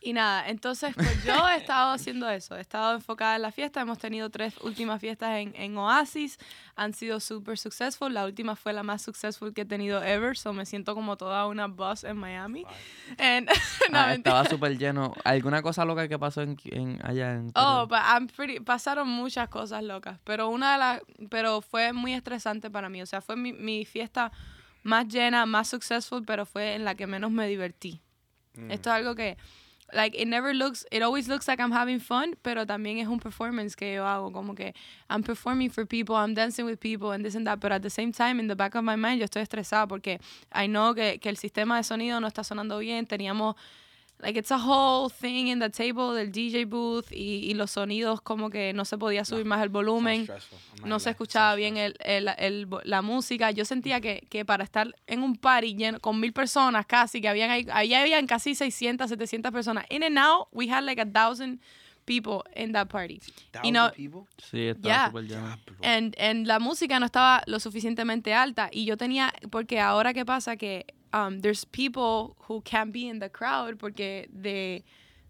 [0.04, 3.80] Y nada, entonces pues yo he estado haciendo eso, he estado enfocada en la fiesta,
[3.80, 6.38] hemos tenido tres últimas fiestas en, en Oasis,
[6.74, 10.52] han sido súper successful, la última fue la más successful que he tenido ever, so
[10.52, 12.64] me siento como toda una boss en Miami.
[13.16, 13.48] And-
[13.92, 15.14] no, Ah, estaba súper lleno.
[15.22, 19.48] ¿Alguna cosa loca que pasó en, en- allá en Oh, but I'm pretty- pasaron muchas
[19.50, 23.36] cosas locas, pero una de las, pero fue muy estresante para mí, o sea, fue
[23.36, 24.32] mi, mi fiesta
[24.82, 28.00] más llena, más successful, pero fue en la que menos me divertí.
[28.68, 29.38] Esto es algo que,
[29.94, 33.18] like, it never looks, it always looks like I'm having fun, pero también es un
[33.18, 34.72] performance que yo hago, como que
[35.10, 37.90] I'm performing for people, I'm dancing with people and this and that, but at the
[37.90, 40.18] same time, in the back of my mind, yo estoy estresada porque
[40.52, 43.56] I know que, que el sistema de sonido no está sonando bien, teníamos,
[44.22, 48.20] like, it's a whole thing in the table del DJ booth y, y los sonidos
[48.22, 50.26] como que no se podía subir más el volumen
[50.84, 53.50] no se escuchaba bien el, el- el la música.
[53.50, 57.28] Yo sentía que, que para estar en un party lleno, con mil personas casi, que
[57.28, 59.84] habían ahí, ahí habían casi 600, 700 personas.
[59.90, 61.60] In and out, we had like a thousand
[62.04, 63.20] people in that party.
[63.62, 64.20] Y no, Thousand people?
[64.38, 65.06] Sí, estaba Yeah.
[65.08, 65.56] súper lleno.
[65.82, 68.68] and, and la música no estaba lo suficientemente alta.
[68.72, 73.18] Y yo tenía, porque ahora qué pasa que um, there's people who can't be in
[73.20, 74.84] the crowd porque de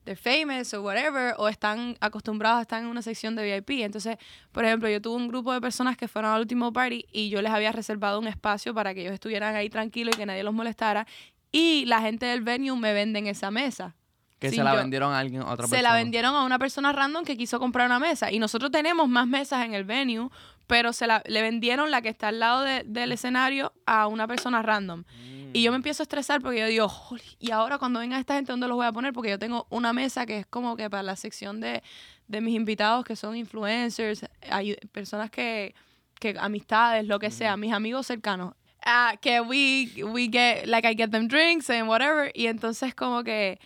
[0.04, 3.82] they're famous or whatever, o están acostumbrados a estar en una sección de VIP.
[3.84, 4.16] Entonces,
[4.50, 7.40] por ejemplo, yo tuve un grupo de personas que fueron al último party y yo
[7.40, 10.52] les había reservado un espacio para que ellos estuvieran ahí tranquilos y que nadie los
[10.54, 11.06] molestara.
[11.52, 13.94] Y la gente del venue me venden esa mesa.
[14.40, 15.82] Que se la yo- vendieron a alguien, a otra se persona.
[15.82, 18.32] la vendieron a una persona random que quiso comprar una mesa.
[18.32, 20.30] Y nosotros tenemos más mesas en el venue,
[20.72, 24.26] pero se la, le vendieron la que está al lado de- del escenario a una
[24.26, 25.04] persona random.
[25.52, 28.36] Y yo me empiezo a estresar porque yo digo, "Jole, y ahora cuando venga esta
[28.36, 29.12] gente, ¿dónde los voy a poner?
[29.12, 31.82] Porque yo tengo una mesa que es como que para la sección de,
[32.26, 35.74] de mis invitados que son influencers, hay personas que,
[36.18, 38.54] que amistades, lo que sea, mis amigos cercanos.
[38.82, 42.30] Ah, que we, we get, like I get them drinks and whatever.
[42.34, 43.58] Y entonces como que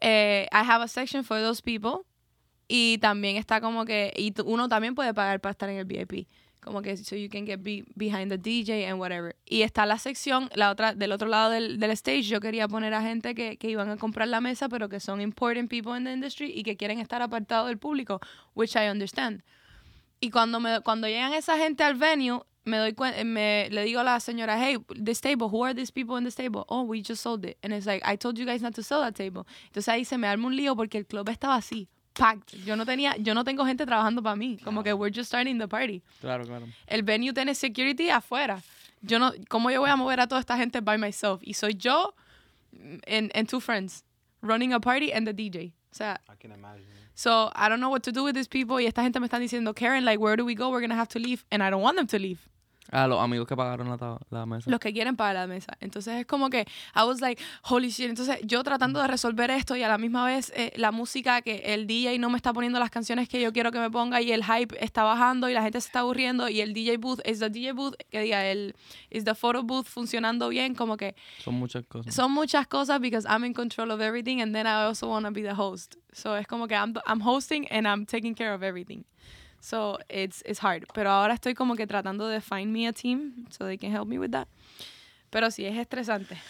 [0.00, 2.04] eh, I have a section for those people.
[2.66, 6.26] Y también está como que, y uno también puede pagar para estar en el VIP.
[6.60, 9.36] Como que, so you can get be- behind the DJ and whatever.
[9.46, 12.94] Y está la sección, la otra, del otro lado del, del stage, yo quería poner
[12.94, 16.04] a gente que, que iban a comprar la mesa, pero que son important people in
[16.04, 18.20] the industry y que quieren estar apartados del público,
[18.54, 19.42] which I understand.
[20.20, 22.94] Y cuando, me, cuando llegan esa gente al venue, me doy
[23.24, 26.34] me le digo a la señora, hey, this table, who are these people in this
[26.34, 26.64] table?
[26.68, 27.56] Oh, we just sold it.
[27.62, 29.46] And it's like, I told you guys not to sell that table.
[29.66, 32.54] Entonces ahí se me arma un lío porque el club estaba así, packed.
[32.66, 34.58] Yo no tenía, yo no tengo gente trabajando para mí.
[34.62, 36.02] Como que we're just starting the party.
[36.20, 36.66] Claro, claro.
[36.86, 38.62] El venue tiene security afuera.
[39.00, 41.40] Yo no, ¿cómo yo voy a mover a toda esta gente by myself?
[41.42, 42.14] Y soy yo
[43.06, 44.02] and, and two friends
[44.42, 45.72] running a party and the DJ.
[45.90, 46.84] O sea, I can imagine.
[47.14, 48.76] So I don't know what to do with these people.
[48.76, 50.70] Y esta gente me están diciendo, Karen, like, where do we go?
[50.70, 51.44] We're gonna have to leave.
[51.50, 52.48] And I don't want them to leave.
[52.90, 54.70] A los amigos que pagaron la, la mesa.
[54.70, 55.76] Los que quieren pagar la mesa.
[55.80, 58.08] Entonces es como que, I was like, holy shit.
[58.08, 61.56] Entonces yo tratando de resolver esto y a la misma vez eh, la música que
[61.74, 64.32] el DJ no me está poniendo las canciones que yo quiero que me ponga y
[64.32, 67.40] el hype está bajando y la gente se está aburriendo y el DJ booth, es
[67.40, 68.74] the DJ booth, que diga, el,
[69.10, 70.74] is the photo booth funcionando bien.
[70.74, 72.14] Como que Son muchas cosas.
[72.14, 75.30] son muchas cosas because I'm in control of everything and then I also want to
[75.32, 75.96] be the host.
[76.12, 79.04] So es como que I'm, I'm hosting and I'm taking care of everything.
[79.60, 80.84] So it's, it's hard.
[80.94, 84.06] Pero ahora estoy como que tratando de find me a team so they can help
[84.08, 84.48] me with that.
[85.30, 86.36] Pero sí, es estresante.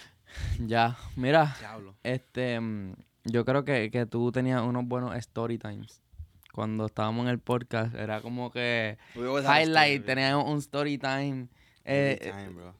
[0.61, 1.95] Ya, mira, Diablo.
[2.03, 2.93] este, mm,
[3.25, 6.03] yo creo que, que tú tenías unos buenos story times.
[6.53, 11.49] Cuando estábamos en el podcast, era como que highlight, teníamos un story time.
[11.87, 12.75] Eh, time, bro.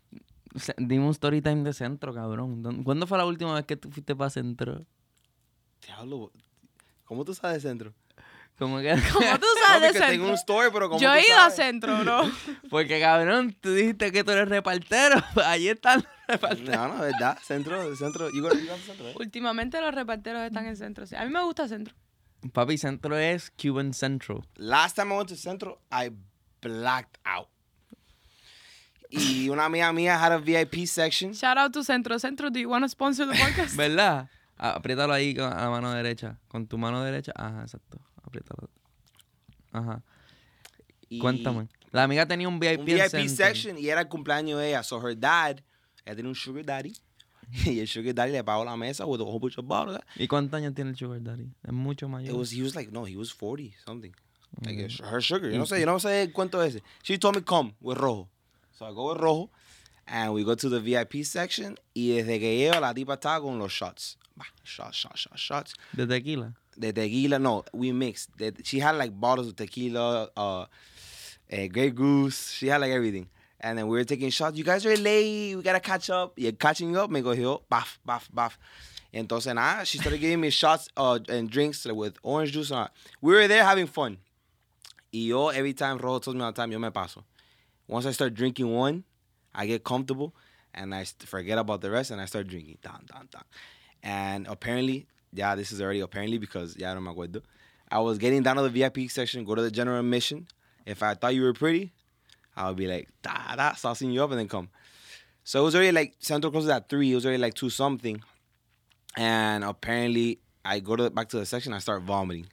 [0.57, 2.63] se- dime un story time de centro, cabrón.
[2.63, 4.85] ¿Dónde- ¿Cuándo fue la última vez que tú fuiste para centro?
[5.87, 6.31] Diablo.
[7.07, 7.95] ¿Cómo tú sabes de centro?
[8.59, 10.29] Como que, Como tú No, sabes de porque tengo centro.
[10.29, 12.31] un story, pero como Yo he ido a centro, bro.
[12.71, 15.23] porque cabrón, tú dijiste que tú eres repartero.
[15.45, 16.69] Ahí están los reparteros.
[16.77, 17.39] No, no, verdad.
[17.43, 18.29] Centro, centro.
[18.31, 19.15] You go to centro, eh?
[19.19, 21.07] Últimamente los reparteros están en centro.
[21.07, 21.15] sí.
[21.15, 21.95] A mí me gusta centro.
[22.53, 24.43] Papi, centro es Cuban Central.
[24.57, 26.11] Last time I went to centro, I
[26.63, 27.49] blacked out.
[29.11, 31.33] Y una amiga mía had a VIP section.
[31.33, 32.19] Shout out to centro.
[32.19, 33.75] Centro, do you want to sponsor the podcast?
[33.75, 34.29] ¿Verdad?
[34.59, 36.39] Apriétalo ahí con a la mano derecha.
[36.49, 37.33] Con tu mano derecha.
[37.35, 37.99] Ajá, exacto.
[38.29, 38.69] Apriétalo.
[39.73, 40.03] Ajá.
[41.09, 41.69] Y Cuéntame.
[41.91, 43.29] La amiga tenía un VIP, un VIP Center.
[43.31, 44.83] section y era el cumpleaños de ella.
[44.83, 45.59] So her dad,
[46.05, 46.93] ella tenía un sugar daddy.
[47.65, 49.99] y el sugar daddy le pagó la mesa with a whole bunch of bottles.
[50.17, 51.51] ¿Y cuántos años tiene el Sugar Daddy?
[51.65, 52.31] Es mucho mayor.
[52.35, 54.13] It was, he was like, no, he was 40 something.
[54.63, 55.05] Like Mm.
[55.11, 55.51] her sugar.
[55.51, 56.79] Yo no sé, yo no sé cuánto es.
[57.03, 58.29] She told me come with rojo.
[58.73, 59.51] So I go with rojo.
[60.07, 61.79] And we go to the VIP section.
[61.95, 64.19] Y desde que llego, la tipa estaba con los shots.
[64.37, 65.75] Bah, Shots, shots, shots, shots.
[65.93, 66.55] De tequila.
[66.79, 68.31] The tequila, no, we mixed.
[68.39, 70.67] The, she had like bottles of tequila, uh, uh,
[71.51, 72.51] Grey Goose.
[72.53, 73.29] She had like everything.
[73.61, 74.57] And then we were taking shots.
[74.57, 75.57] You guys are late.
[75.57, 76.35] We gotta catch up.
[76.39, 78.53] Y catching up, me cogió, baf, baf, baf.
[79.13, 82.71] Entonces, nada, she started giving me shots uh, and drinks with orange juice.
[82.71, 82.89] and all.
[83.21, 84.19] We were there having fun.
[85.13, 87.25] Y yo, every time Rojo tells me all the time, yo me paso.
[87.87, 89.05] Once I start drinking one,
[89.55, 90.35] I get comfortable
[90.75, 92.79] and I forget about the rest and I start drinking.
[92.83, 93.45] Down, down, down.
[94.03, 97.43] And apparently, yeah, this is already apparently because, yeah, no me acuerdo.
[97.91, 100.47] I was getting down to the VIP section, go to the general admission.
[100.85, 101.93] If I thought you were pretty,
[102.57, 104.69] I would be like, da, da, saucing you up and then come.
[105.45, 107.13] So it was already like, Central closes at 3.
[107.13, 108.23] It was already like 2 something.
[109.17, 112.47] And apparently, I go to back to the section, I start vomiting.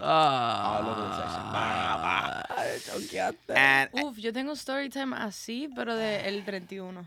[0.00, 0.78] Ah.
[0.78, 1.42] All over the section.
[1.52, 2.56] Bah, bah.
[2.56, 3.54] Ay, choqueaste.
[3.56, 7.06] And Uf, yo tengo story time así, pero de el 31.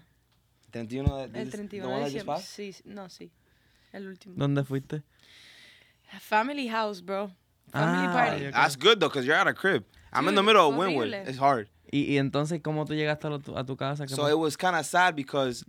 [0.71, 2.35] 31 de El this- 31 the one de that just diciembre.
[2.35, 2.55] passed?
[2.55, 3.29] Sí, sí, no, sí.
[3.95, 4.35] El último.
[4.37, 5.03] ¿Dónde fuiste?
[6.19, 7.31] Family house, bro.
[7.71, 8.51] Family Ah, party.
[8.51, 9.83] That's good though, because you're at a crib.
[10.13, 10.75] I'm in the middle of.
[10.75, 11.27] Wynwood.
[11.27, 11.69] It's hard.
[11.91, 14.05] ¿Y, y entonces cómo tú llegaste a, lo- a tu casa?
[14.05, 15.63] ¿Qué So it was kind of sad because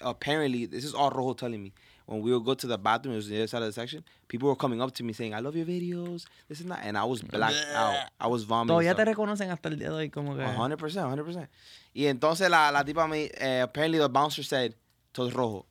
[0.00, 1.72] apparently, this is all Rojo telling me.
[2.06, 4.02] When we would go to the bathroom, it was the other side of the section,
[4.26, 6.80] people were coming up to me saying, I love your videos, this and that.
[6.82, 8.08] And I was blacked out.
[8.18, 8.74] I was vomiting.
[8.74, 10.42] Todavía te reconocen hasta el día de hoy como que...
[10.42, 11.48] 100%, 100%.
[11.94, 14.74] Y entonces la, la tipa me, eh, apparently the bouncer said,
[15.12, 15.66] to Rojo,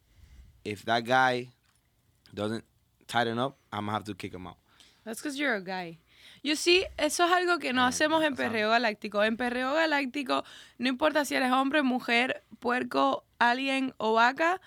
[0.63, 1.49] if that guy
[2.33, 2.63] doesn't
[3.07, 4.57] tighten up, I'm gonna have to kick him out.
[5.03, 5.99] That's because you're a guy.
[6.41, 9.23] You see, eso es algo que no hacemos en Perreo Galáctico.
[9.23, 10.43] En Perreo Galáctico,
[10.77, 14.61] no importa si eres hombre, mujer, puerco, alien o vaca,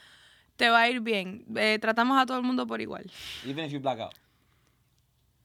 [0.57, 1.45] te va a ir bien.
[1.57, 3.11] Eh, tratamos a todo el mundo por igual.
[3.47, 4.15] Even if you black out.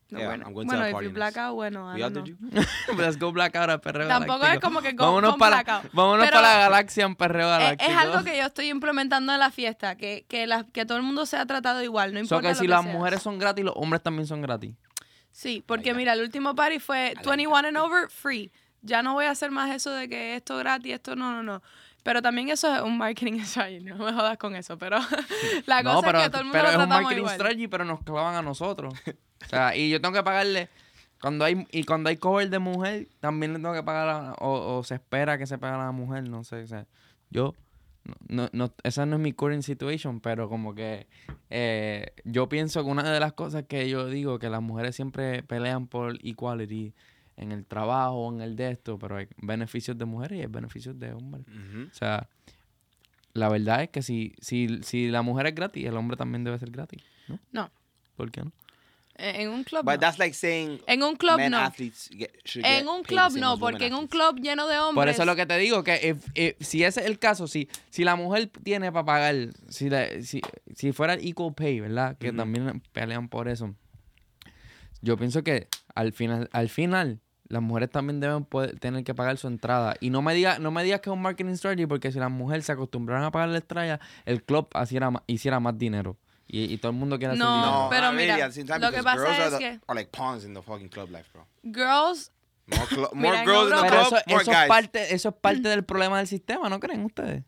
[0.09, 2.25] No, Yeah, bueno, I'm going bueno if you black out, bueno, I don't know.
[2.25, 2.37] you?
[2.97, 4.53] Let's go blackout a Perreo Tampoco Galáctico.
[4.53, 5.91] es como que go- vámonos con para, blackout.
[5.91, 7.91] Vámonos Pero- para la galaxia en Perreo Galáctico.
[7.91, 11.03] es algo que yo estoy implementando en la fiesta, que, que, la- que todo el
[11.03, 13.65] mundo sea tratado igual, no So importa que lo si que las mujeres son gratis,
[13.65, 14.73] los hombres también son gratis.
[15.31, 18.49] Sí, porque mira, el último party fue 21 and over, free.
[18.81, 21.61] Ya no voy a hacer más eso de que esto gratis, esto no, no, no.
[22.03, 24.97] Pero también eso es un marketing strategy, no me jodas con eso, pero
[25.65, 27.35] la cosa no, pero, es que todo el mundo pero lo es un marketing igual.
[27.35, 28.93] strategy, pero nos clavan a nosotros.
[29.45, 30.69] O sea, y yo tengo que pagarle...
[31.19, 34.77] Cuando hay, y cuando hay cover de mujer, también le tengo que pagar a- o,
[34.77, 36.61] o se espera que se pague a la mujer, no sé.
[36.61, 36.85] O sea,
[37.31, 37.55] yo,
[38.27, 41.07] no, no, no- esa no es mi current situation, pero como que
[41.49, 45.41] eh, yo pienso que una de las cosas que yo digo, que las mujeres siempre
[45.41, 46.93] pelean por equality
[47.37, 50.99] en el trabajo, en el de esto, pero hay beneficios de mujeres y hay beneficios
[50.99, 51.45] de hombres.
[51.91, 52.27] O sea,
[53.33, 56.57] la verdad es que si, si, si la mujer es gratis, el hombre también debe
[56.59, 57.39] ser gratis, ¿no?
[57.51, 57.71] No.
[58.15, 58.51] ¿Por qué no?
[59.19, 59.99] Eh, En un club But no.
[59.99, 61.57] that's like saying En un club men no.
[61.59, 64.95] athletes get, should get En un club no, porque en un club lleno de hombres.
[64.95, 67.47] Por eso es lo que te digo, que if- if- si ese es el caso,
[67.47, 69.35] si, si la mujer tiene para pagar,
[69.69, 70.41] si, la- si,
[70.75, 72.17] si fuera el equal pay, ¿verdad?
[72.17, 73.75] Que también pelean por eso.
[75.01, 77.19] Yo pienso que al final, al final,
[77.49, 79.95] las mujeres también deben poder, tener que pagar su entrada.
[79.99, 82.31] Y no me digas no me digas que es un marketing strategy, porque si las
[82.31, 86.17] mujeres se acostumbraran a pagar la estrella, el club hiciera, hiciera más dinero.
[86.49, 87.71] Y, y todo el mundo quiere hacer No, dinero.
[87.83, 90.61] No, pero mira, really lo que pasa es the- que- are like pawns in the
[90.61, 91.45] fucking club life, bro.
[91.63, 92.31] Girls,
[92.67, 94.61] More, Mira, more en girls in the club, eso, more eso guys.
[94.63, 97.43] es parte, eso es parte del problema del sistema, ¿no creen ustedes?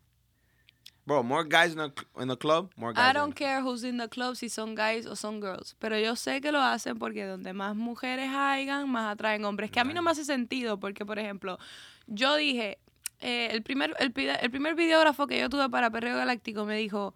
[1.09, 1.91] Bro, more guys in the,
[2.21, 3.09] in the club, more guys.
[3.09, 5.75] I don't care who's in the club, si son guys o son girls.
[5.79, 9.71] Pero yo sé que lo hacen porque donde más mujeres hayan, más atraen hombres.
[9.71, 11.57] Que a mí no me hace sentido porque, por ejemplo,
[12.05, 12.77] yo dije,
[13.21, 17.15] eh, el, primer, el, el primer videógrafo que yo tuve para Perreo Galáctico me dijo,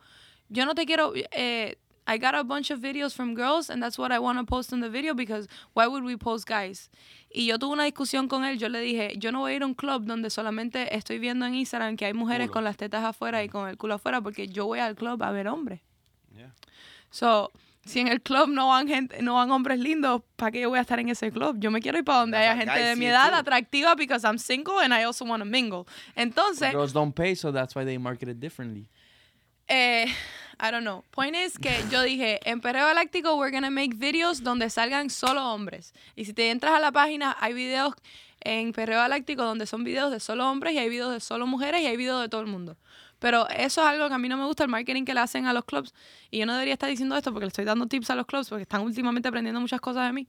[0.49, 1.13] yo no te quiero...
[1.15, 4.45] Eh, I got a bunch of videos from girls and that's what I want to
[4.45, 6.89] post in the video because why would we post guys?
[7.33, 9.63] Y yo tuve una discusión con él, yo le dije, yo no voy a ir
[9.63, 12.53] a un club donde solamente estoy viendo en Instagram que hay mujeres Culo.
[12.53, 15.31] con las tetas afuera y con el culo afuera porque yo voy al club a
[15.31, 15.79] ver hombres.
[16.35, 16.53] Yeah.
[17.09, 17.51] So,
[17.85, 20.79] si en el club no van gente, no van hombres lindos, ¿para qué yo voy
[20.79, 21.57] a estar en ese club?
[21.59, 23.35] Yo me quiero ir para donde That's haya gente de mi edad too.
[23.37, 25.85] atractiva because I'm single and I also want to mingle.
[26.15, 28.87] Entonces, Girls don't pay, so that's why they market it differently.
[29.67, 30.05] eh,
[30.65, 31.03] I don't know.
[31.11, 35.53] Point is que yo dije, en Perreo Galáctico we're gonna make videos donde salgan solo
[35.53, 35.93] hombres.
[36.15, 37.93] Y si te entras a la página, hay videos
[38.39, 41.81] en Perreo Galáctico donde son videos de solo hombres y hay videos de solo mujeres
[41.81, 42.77] y hay videos de todo el mundo.
[43.19, 45.47] Pero eso es algo que a mí no me gusta, el marketing que le hacen
[45.47, 45.93] a los clubs.
[46.31, 48.47] Y yo no debería estar diciendo esto porque le estoy dando tips a los clubs
[48.47, 50.27] porque están últimamente aprendiendo muchas cosas de mí.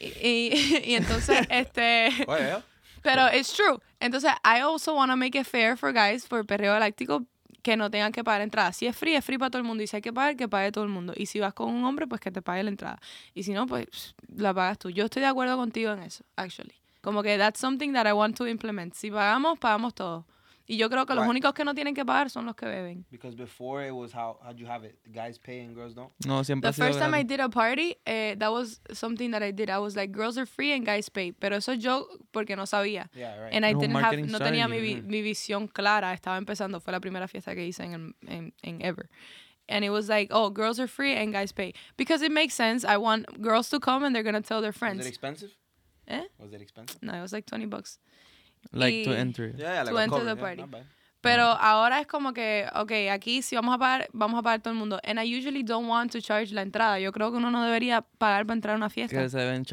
[0.00, 2.10] Y, y- y entonces, este...
[3.02, 3.78] Pero it's true.
[4.00, 7.24] Entonces, I also want to make it fair for guys for perreo galáctico
[7.62, 8.72] que no tengan que pagar entrada.
[8.72, 9.82] Si es free, es free para todo el mundo.
[9.82, 11.12] Y si hay que pagar, que pague todo el mundo.
[11.16, 13.00] Y si vas con un hombre, pues que te pague la entrada.
[13.34, 14.90] Y si no, pues la pagas tú.
[14.90, 16.74] Yo estoy de acuerdo contigo en eso, actually.
[17.00, 18.94] Como que that's something that I want to implement.
[18.94, 20.24] Si pagamos, pagamos todos.
[20.72, 21.30] Y yo creo que los Right.
[21.30, 23.04] únicos que no tienen que pagar son los que beben.
[23.10, 24.96] Because before it was how how'd you have it?
[25.12, 26.12] Guys pay and girls don't.
[26.24, 29.32] No, siempre The ha sido first time I did a party, eh, that was something
[29.32, 29.68] that I did.
[29.68, 31.32] I was like, girls are free and guys pay.
[31.32, 33.10] Pero eso yo porque no sabía.
[33.14, 33.52] Yeah, right.
[33.52, 36.12] And I didn't have, no tenía mi, vi- mi visión clara.
[36.14, 36.78] Estaba empezando.
[36.80, 39.08] Fue la primera fiesta que hice en, en, en Ever.
[39.68, 41.72] And it was like, oh, girls are free and guys pay.
[41.96, 42.84] Because it makes sense.
[42.84, 45.00] I want girls to come and they're going to tell their Was friends.
[45.04, 45.50] it expensive?
[46.08, 46.22] Eh?
[46.38, 47.00] Was it expensive?
[47.02, 47.98] No, it was like 20 bucks.
[48.72, 49.52] Like to enter.
[49.56, 50.86] Yeah, yeah, like To a enter cover, the yeah, party.
[51.22, 54.72] Pero ahora es como que, ok, aquí si vamos a pagar, vamos a pagar todo
[54.72, 54.98] el mundo.
[55.04, 56.98] And I usually don't want to charge la entrada.
[56.98, 59.20] Yo creo que uno no debería pagar para entrar a una fiesta.
[59.20, 59.64] Que se deben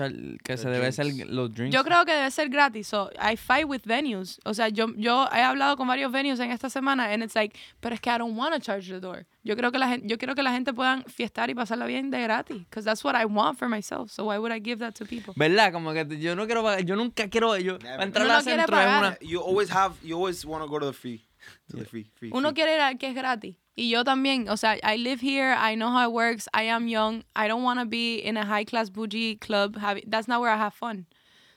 [0.43, 1.73] que se debe ser los drinks.
[1.73, 2.87] Yo creo que debe ser gratis.
[2.87, 4.41] So, I fight with venues.
[4.43, 7.57] O sea, yo, yo he hablado con varios venues en esta semana and it's like,
[7.79, 9.25] pero es que I don't want to charge the door.
[9.47, 12.11] Yo creo que la gente, yo quiero que la gente puedan fiestar y pasarla bien
[12.11, 12.57] de gratis.
[12.65, 14.11] Because that's what I want for myself.
[14.11, 15.33] So why would I give that to people?
[15.37, 15.71] ¿Verdad?
[15.71, 18.01] Como que yo no quiero pagar, yo nunca quiero, yo Never.
[18.01, 19.03] entrar Uno a no quiere centro es pagar.
[19.03, 19.17] una...
[19.21, 19.95] You always have.
[20.03, 21.25] You always want to go to the free.
[21.69, 22.11] To the free.
[22.15, 22.29] Free.
[22.33, 22.55] Uno free.
[22.55, 23.55] quiere ir al que es gratis.
[23.75, 26.87] Y yo también, o sea, I live here, I know how it works, I am
[26.87, 29.77] young, I don't want to be in a high class bougie club.
[30.07, 31.05] that's not where I have fun.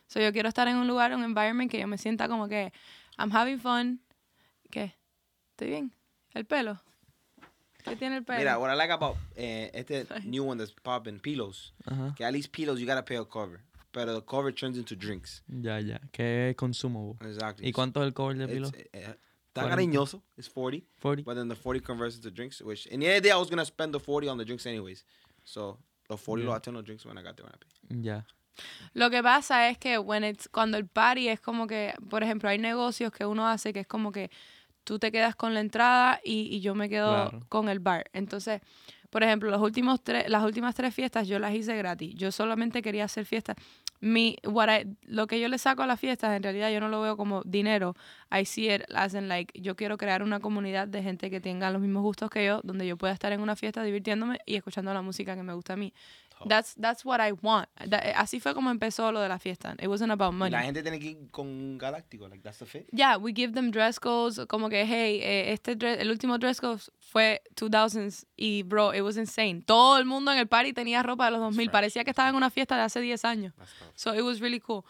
[0.06, 2.72] So yo quiero estar en un lugar, un environment que yo me sienta como que
[3.18, 4.00] I'm having fun.
[4.70, 4.94] ¿Qué?
[5.52, 5.92] ¿Estoy bien?
[6.34, 6.78] ¿El pelo?
[7.84, 8.38] ¿Qué tiene el pelo?
[8.38, 11.72] Mira, what I like about eh, este new one that's popping, pillows.
[11.86, 12.14] Ajá.
[12.16, 13.60] Que at least pillows you gotta pay a cover,
[13.92, 15.42] but the cover turns into drinks.
[15.48, 15.98] Ya, ya.
[16.12, 17.16] Que es consumo.
[17.22, 17.66] Exactly.
[17.68, 18.68] ¿Y cuánto es el cover de It's, pilo?
[18.74, 19.14] eh, eh,
[19.52, 19.70] Está 40.
[19.76, 20.22] cariñoso.
[20.36, 20.84] It's 40.
[21.00, 21.22] 40.
[21.24, 23.38] But then the 40 converts into drinks, which in the end of the day, I
[23.38, 25.04] was going to spend the 40 on the drinks anyways.
[25.44, 26.48] So the 40 Yeah.
[26.50, 28.04] lo attend drinks when I got there when I paid.
[28.04, 28.22] Ya.
[28.94, 32.48] Lo que pasa es que when it's, cuando el party es como que, por ejemplo,
[32.48, 34.30] hay negocios que uno hace que es como que
[34.90, 37.46] tú te quedas con la entrada y, y yo me quedo Claro.
[37.48, 38.10] con el bar.
[38.12, 38.60] Entonces,
[39.08, 42.12] por ejemplo, los últimos tres, las últimas tres fiestas yo las hice gratis.
[42.16, 43.54] Yo solamente quería hacer fiestas.
[44.00, 46.88] Mi, what I- lo que yo le saco a las fiestas, en realidad yo no
[46.88, 47.94] lo veo como dinero.
[48.36, 51.70] I see it as in like, yo quiero crear una comunidad de gente que tenga
[51.70, 54.92] los mismos gustos que yo, donde yo pueda estar en una fiesta divirtiéndome y escuchando
[54.92, 55.92] la música que me gusta a mí.
[56.48, 57.68] That's, that's what I want.
[57.88, 59.74] That- así fue como empezó lo de la fiesta.
[59.80, 60.50] It wasn't about money.
[60.52, 62.86] La gente tiene que ir con Galáctico, like that's the fit.
[62.92, 66.60] Yeah, we give them dress codes, como que, hey, eh, este dress- el último dress
[66.60, 69.62] code fue 2000s y, bro, it was insane.
[69.66, 71.66] Todo el mundo en el party tenía ropa de los 2000.
[71.66, 71.72] fresh.
[71.72, 73.52] Parecía que estaba en una fiesta de hace 10 años.
[73.94, 74.84] So it was really cool.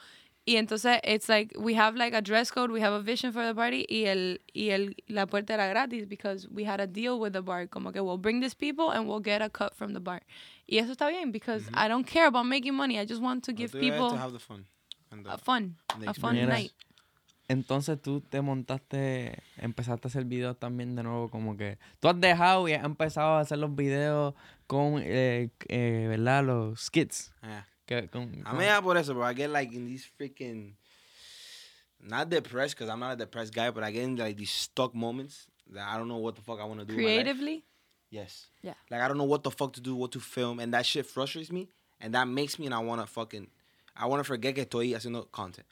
[0.47, 3.45] Y entonces, it's like, we have like a dress code, we have a vision for
[3.45, 7.21] the party y, el, y el, la puerta era gratis because we had a deal
[7.21, 7.67] with the bar.
[7.67, 10.23] Como que we'll bring these people and we'll get a cut from the bar.
[10.67, 12.99] Y eso está bien because I don't care about making money.
[12.99, 14.67] I just want to give people to have the fun.
[15.13, 15.77] And the, a fun,
[16.07, 16.73] a fun night.
[17.49, 22.21] Entonces tú te montaste, empezaste a hacer videos también de nuevo, como que tú has
[22.21, 24.35] dejado y has empezado a hacer los videos
[24.69, 26.45] con, eh, eh, ¿verdad?
[26.45, 27.33] Los skits.
[27.43, 27.67] yeah.
[27.91, 29.25] Que, con, I con- mean, yeah, por eso, bro.
[29.25, 30.75] I get like in these freaking,
[32.01, 34.95] not depressed because I'm not a depressed guy, but I get in like these stuck
[34.95, 36.95] moments that I don't know what the fuck I want to do.
[36.95, 37.25] with my life.
[37.25, 37.65] Creatively,
[38.11, 38.47] Yes.
[38.63, 38.75] Yeah.
[38.91, 41.05] Like I don't know what the fuck to do, what to film, and that shit
[41.07, 41.69] frustrates me,
[42.01, 43.49] and that makes me and I wanna fucking,
[43.97, 45.67] I wanna forget que estoy haciendo content,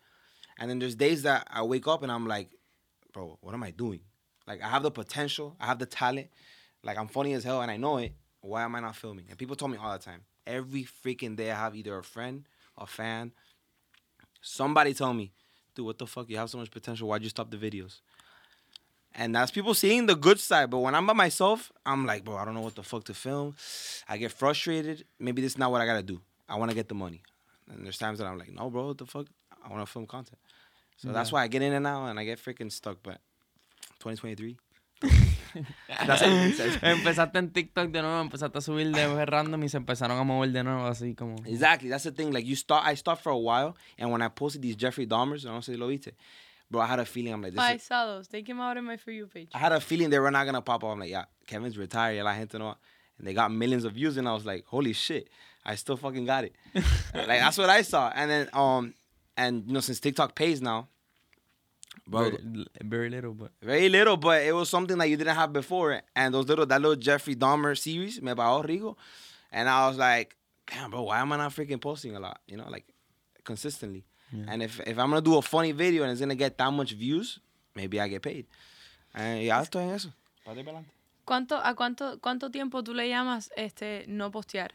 [0.58, 2.50] and then there's days that I wake up and I'm like,
[3.12, 4.00] bro, what am I doing?
[4.46, 6.28] Like I have the potential, I have the talent,
[6.84, 8.12] like I'm funny as hell and I know it.
[8.40, 9.26] Why am I not filming?
[9.28, 10.20] And people tell me all the time.
[10.48, 12.44] Every freaking day I have either a friend,
[12.78, 13.32] a fan,
[14.40, 15.30] somebody tell me,
[15.74, 16.30] dude, what the fuck?
[16.30, 17.06] You have so much potential.
[17.06, 18.00] Why'd you stop the videos?
[19.14, 20.70] And that's people seeing the good side.
[20.70, 23.14] But when I'm by myself, I'm like, bro, I don't know what the fuck to
[23.14, 23.56] film.
[24.08, 25.04] I get frustrated.
[25.18, 26.20] Maybe this is not what I gotta do.
[26.48, 27.22] I wanna get the money.
[27.70, 29.26] And there's times that I'm like, no, bro, what the fuck?
[29.62, 30.38] I wanna film content.
[30.96, 32.98] So that's why I get in and out and I get freaking stuck.
[33.02, 33.20] But
[34.00, 34.56] 2023.
[36.06, 36.82] that's it.
[36.82, 40.50] Empezaste en TikTok de nuevo, empezaste a subir de random y se empezaron a mover
[40.52, 41.36] de nuevo así como...
[41.46, 41.88] Exactly.
[41.88, 42.32] That's the thing.
[42.32, 45.46] Like you start, I stopped for a while, and when I posted these Jeffrey Dahmers,
[45.46, 46.12] I don't say lo viste,
[46.70, 46.80] bro.
[46.80, 47.32] I had a feeling.
[47.32, 48.28] I'm like, this I is, saw those.
[48.28, 49.50] They came out in my For You page.
[49.54, 50.90] I had a feeling they were not gonna pop up.
[50.90, 52.16] I'm like, yeah, Kevin's retired.
[52.16, 52.76] Ya la gente no.
[53.18, 55.28] And they got millions of views, and I was like, holy shit,
[55.64, 56.54] I still fucking got it.
[56.74, 58.10] like that's what I saw.
[58.14, 58.94] And then um,
[59.36, 60.88] and you know since TikTok pays now,
[62.08, 63.50] bro, Very, very little, but...
[63.62, 66.02] very little, but it was something that you didn't have before.
[66.16, 68.96] And those little that little Jeffrey Dahmer series, me pagó rico.
[69.52, 70.36] And I was like,
[70.66, 72.40] damn, bro, why am I not freaking posting a lot?
[72.46, 72.86] You know, like
[73.44, 74.04] consistently.
[74.32, 74.44] Yeah.
[74.48, 76.92] And if if I'm gonna do a funny video and it's gonna get that much
[76.92, 77.40] views,
[77.74, 78.46] maybe I get paid.
[79.14, 80.12] And ya estoy en eso.
[80.44, 80.64] Pa' de
[81.26, 84.70] ¿Cuánto, ¿A cuánto, cuánto tiempo tú le llamas este no postear?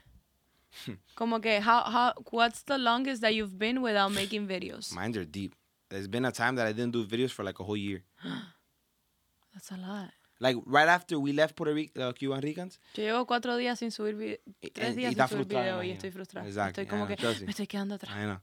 [1.16, 4.94] Como que, how, how, what's the longest that you've been without making videos?
[4.94, 5.56] Mines are deep.
[5.94, 8.04] There's been a time that I didn't do videos for like a whole year.
[9.54, 10.12] That's a lot.
[10.40, 12.80] Like right after we left Puerto Rico, uh, Cuban Ricans.
[12.96, 15.64] Yo llevo cuatro días sin subir video, y- tres y días está sin subir frustrado,
[15.64, 15.94] video y imagino.
[15.98, 16.48] estoy frustrada.
[16.48, 17.46] Exactly, Estoy como yeah, que trust me.
[17.46, 18.12] me estoy quedando atrás.
[18.18, 18.42] I know.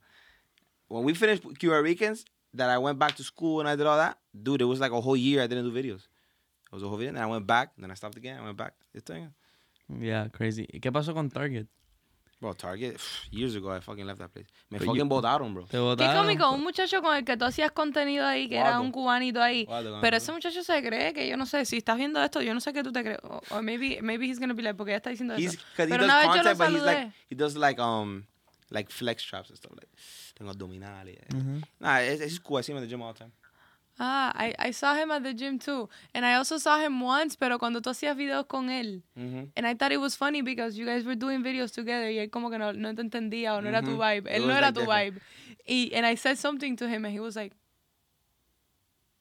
[0.89, 2.25] When we finished Cuban Ricans,
[2.55, 4.93] that I went back to school and I did all that, dude, it was like
[4.93, 6.09] a whole year I didn't do videos.
[6.67, 8.57] It was a whole year, and I went back, then I stopped again, I went
[8.57, 8.75] back.
[8.93, 9.33] This thing.
[10.01, 10.67] Yeah, crazy.
[10.73, 11.67] ¿Y qué pasó con Target?
[12.41, 12.99] Bro, Target,
[13.31, 14.47] years ago, I fucking left that place.
[14.71, 15.65] Me But fucking you- botaron, bro.
[15.65, 18.57] Te Qué botaron cómico, por- un muchacho con el que tú hacías contenido ahí, que
[18.57, 19.67] era un cubanito ahí.
[20.01, 22.61] Pero ese muchacho se cree que yo no sé, si estás viendo esto, yo no
[22.61, 23.19] sé qué tú te crees.
[23.25, 25.63] O o maybe, maybe he's gonna be like, porque ella está diciendo He's eso.
[25.77, 27.13] he Pero does una vez yo lo content, but he's like saludé.
[27.31, 28.25] he does like um
[28.71, 29.89] like flex traps and stuff like
[30.35, 31.19] tengo abdominales.
[31.79, 32.57] Nah, it's, it's cool.
[32.59, 33.33] I see him at the gym all the time.
[34.03, 35.87] Ah, I, I saw him at the gym too.
[36.15, 39.03] And I also saw him once, pero cuando tú hacías videos con él.
[39.19, 39.51] Mm-hmm.
[39.55, 42.31] And I thought it was funny because you guys were doing videos together y él
[42.31, 43.99] como que no, no te entendía o no era tu Mhm.
[44.01, 44.27] vibe.
[44.33, 45.15] Él no was, era like, tu different.
[45.15, 45.21] vibe.
[45.69, 47.53] Y, and I said something to him and he was like,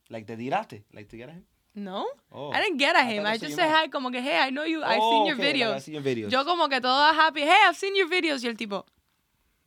[0.10, 1.46] Like the dirate, like to get at him.
[1.76, 2.08] no.
[2.32, 3.24] Oh, I didn't get at him.
[3.24, 5.36] thought I just said hi, como que, hey, I know you, I've Oh, seen your
[5.36, 5.76] okay, like, videos.
[5.76, 6.32] I've seen your videos.
[6.32, 8.44] Yo como que toda happy, hey, I've seen your videos.
[8.44, 8.86] Y el tipo,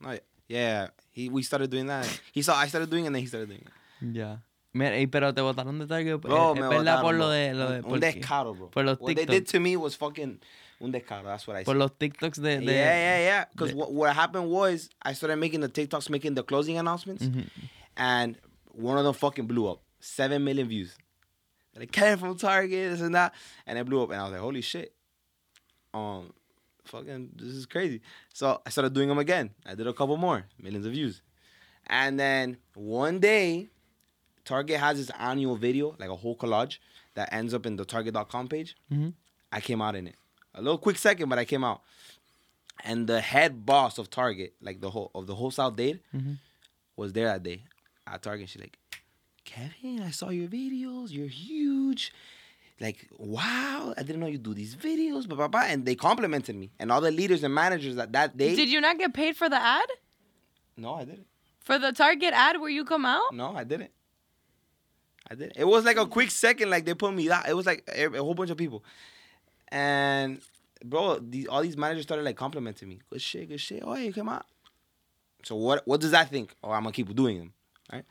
[0.01, 0.19] No, yeah.
[0.47, 2.05] yeah, he we started doing that.
[2.33, 4.17] He saw I started doing it and then he started doing it.
[4.17, 4.37] Ya.
[4.73, 6.17] Mira, y pero te botaron de Target.
[6.17, 7.53] Bro, eh, me es verdad botaron, por lo de.
[7.53, 8.69] Lo de un, un descaro, bro.
[8.71, 10.39] por los what they did to me was fucking
[10.81, 11.25] un descaro.
[11.25, 11.79] That's what I por said.
[11.79, 12.59] los TikToks de.
[12.59, 13.45] de yeah, yeah, yeah.
[13.51, 17.45] Because what, what happened was I started making the TikToks, making the closing announcements, Ujú.
[17.97, 18.35] and
[18.71, 19.81] one of them fucking blew up.
[19.99, 20.97] Seven million views.
[21.75, 23.33] Like, Kevin from Target, this and that.
[23.65, 24.11] And it blew up.
[24.11, 24.93] And I was like, holy shit.
[25.93, 26.33] Um,
[26.85, 28.01] fucking, this is crazy.
[28.33, 29.51] So I started doing them again.
[29.65, 31.21] I did a couple more, millions of views.
[31.87, 33.69] And then one day,
[34.45, 36.77] Target has this annual video, like a whole collage,
[37.15, 38.75] that ends up in the Target.com page.
[38.91, 39.13] Mhm.
[39.51, 40.15] I came out in it.
[40.55, 41.81] A little quick second, but I came out.
[42.83, 46.39] And the head boss of Target, like the whole of the whole South Dade, Mhm.
[46.95, 47.63] was there that day
[48.07, 48.49] at Target.
[48.49, 48.77] She's like,
[49.45, 51.11] Kevin, I saw your videos.
[51.11, 52.11] You're huge.
[52.79, 55.61] Like, wow, I didn't know you do these videos, blah, blah, blah.
[55.61, 56.71] And they complimented me.
[56.79, 58.55] And all the leaders and managers that that day.
[58.55, 59.87] did you not get paid for the ad?
[60.75, 61.27] no, I didn't.
[61.59, 63.33] For the Target ad where you come out?
[63.33, 63.91] No, I didn't.
[65.29, 65.57] I didn't.
[65.57, 67.47] It was like a quick second, like they put me that.
[67.47, 68.83] It was like a, whole bunch of people.
[69.69, 70.41] And
[70.83, 72.99] bro, these all these managers started like complimenting me.
[73.09, 73.83] Good shit, good shit.
[73.85, 74.43] Oh, hey, come on.
[75.43, 76.55] So what what does that think?
[76.63, 77.53] Oh, I'm gonna keep doing them.
[77.91, 78.05] Right?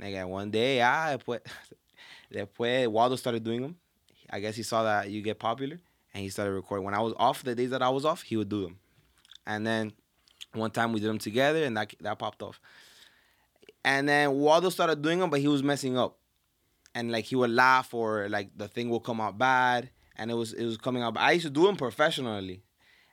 [0.00, 1.40] Nigga, one day, ah, después,
[2.32, 3.76] después Waldo started doing them.
[4.28, 5.78] I guess he saw that you get popular
[6.12, 6.84] and he started recording.
[6.84, 8.78] When I was off, the days that I was off, he would do them.
[9.46, 9.92] And then
[10.52, 12.60] one time we did them together and that that popped off.
[13.84, 16.18] And then Waldo started doing them, but he was messing up.
[16.96, 19.90] And like he would laugh or like the thing will come out bad.
[20.18, 21.14] And it was it was coming out.
[21.14, 21.24] bad.
[21.28, 22.58] I used to do them professionally.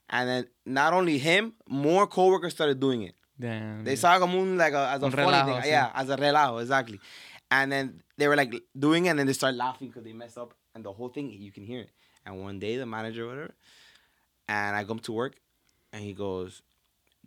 [0.10, 3.16] And then not only him, more coworkers started doing it.
[3.40, 3.84] Damn.
[3.84, 5.62] They saw como un, like a, as a Un funny relajo, thing.
[5.64, 5.68] sí.
[5.76, 7.00] Yeah, as a relajo, exactly.
[7.50, 7.86] And then
[8.18, 8.54] they were like
[8.86, 10.54] doing it and then they started laughing because they messed up.
[10.76, 11.90] And the whole thing, you can hear it.
[12.26, 13.54] And one day the manager, whatever,
[14.48, 15.36] and I come to work
[15.92, 16.62] and he goes,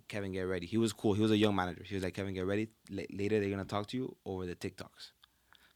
[0.09, 0.67] Kevin, get ready.
[0.67, 1.15] He was cool.
[1.15, 1.83] He was a young manager.
[1.85, 2.69] He was like, Kevin, get ready.
[2.97, 5.11] L- later they're going to talk to you over the TikToks.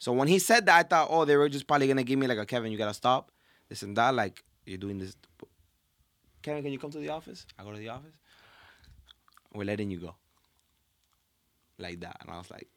[0.00, 2.18] So when he said that, I thought, oh, they were just probably going to give
[2.18, 3.30] me like a Kevin, you got to stop.
[3.68, 4.14] This and that.
[4.14, 5.14] Like, you're doing this.
[6.42, 7.46] Kevin, can you come to the office?
[7.58, 8.14] I go to the office.
[9.52, 10.14] We're letting you go.
[11.78, 12.16] Like that.
[12.22, 12.68] And I was like,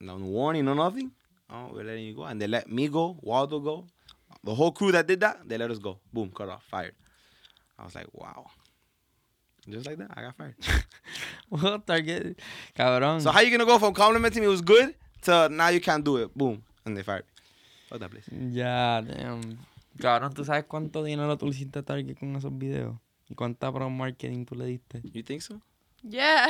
[0.00, 1.12] no warning, no nothing.
[1.48, 2.24] Oh, we're letting you go.
[2.24, 3.86] And they let me go, Waldo go.
[4.42, 6.00] The whole crew that did that, they let us go.
[6.12, 6.94] Boom, cut off, fired.
[7.78, 8.46] I was like, wow.
[9.68, 10.54] Just like that, I got fired.
[11.50, 12.38] Well, Target.
[12.78, 13.20] Cabrón.
[13.20, 16.04] so how you gonna go from complimenting me it was good to now you can't
[16.04, 16.36] do it?
[16.36, 17.24] Boom, and they fired.
[17.24, 17.42] me.
[17.88, 18.28] Fuck that place.
[18.52, 19.58] Ya, damn.
[19.98, 21.04] Cabrón, ¿tú sabes cuánto mm.
[21.04, 22.96] dinero tú le hiciste a Target con esos videos?
[23.28, 25.00] ¿Y cuánta pro marketing tú le diste?
[25.12, 25.60] You think so?
[26.02, 26.48] Yeah.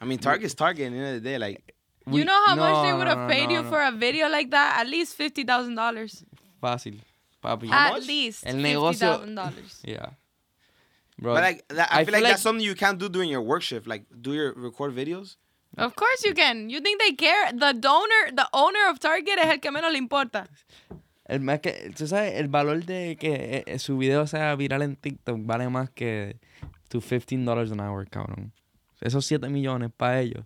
[0.00, 0.86] I mean, Target's Target.
[0.86, 1.74] At the end of the day, like
[2.06, 3.68] you know how much they would have no, paid no, you no.
[3.68, 4.78] for a video like that?
[4.80, 6.24] At least fifty thousand dollars.
[6.62, 7.00] Fácil,
[7.42, 7.68] papi.
[7.68, 8.06] How At much?
[8.06, 9.82] least El fifty negocio- thousand dollars.
[9.84, 10.10] Yeah.
[11.18, 13.30] Bro, but like that, I, I feel, feel like, that's something you can't do during
[13.30, 13.86] your work shift.
[13.86, 15.36] Like do your record videos.
[15.76, 16.70] Of course you can.
[16.70, 17.52] You think they care?
[17.52, 20.48] The donor, the owner of Target es el que menos le importa.
[21.28, 24.96] el, más que, tú sabes, el valor de que eh, su video sea viral en
[24.96, 26.38] TikTok vale más que
[26.88, 28.52] tu $15 an hour, cabrón.
[29.00, 30.44] Esos 7 millones para ellos.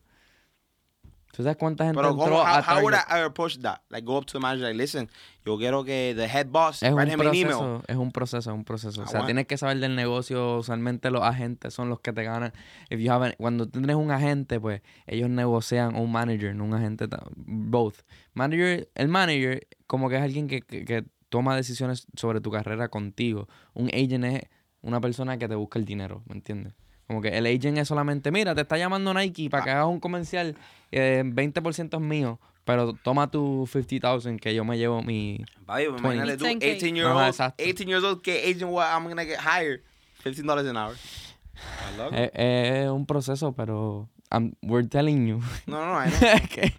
[1.33, 2.93] ¿Tú sabes cuánta gente Pero entró ¿cómo, a how, how would?
[2.95, 3.81] I, approach that?
[3.89, 5.09] Like go up to the manager, like listen,
[5.47, 7.47] yo quiero que the head boss Es un write him an email.
[7.47, 9.03] proceso, es un proceso, es un proceso.
[9.03, 10.57] O sea, tienes que saber del negocio.
[10.59, 12.53] Usualmente los agentes son los que te ganan.
[12.91, 17.07] If you have cuando tienes un agente, pues ellos negocian un manager, no un agente.
[17.37, 17.99] Both.
[18.35, 22.89] Manager, el manager como que es alguien que, que- que toma decisiones sobre tu carrera
[22.89, 23.47] contigo.
[23.73, 24.43] Un agent es
[24.83, 26.75] una persona que te busca el dinero, ¿me entiendes?
[27.11, 29.99] Como que el agent es solamente, mira, te está llamando Nike para que hagas un
[29.99, 30.57] comercial,
[30.93, 35.45] eh, 20% es mío, Pero toma tu 50,000 que yo me llevo mi...
[35.67, 36.59] Papi, pues imagínate tú, 10K.
[36.61, 37.65] 18 year Ajá, old, exacto.
[37.65, 39.83] 18 years old, que agent what I'm gonna get higher.
[40.23, 40.95] $15 an hour.
[40.95, 42.31] I love it.
[42.33, 46.11] Es, es un proceso, pero I'm- we're telling you No, no, no,
[46.49, 46.73] que,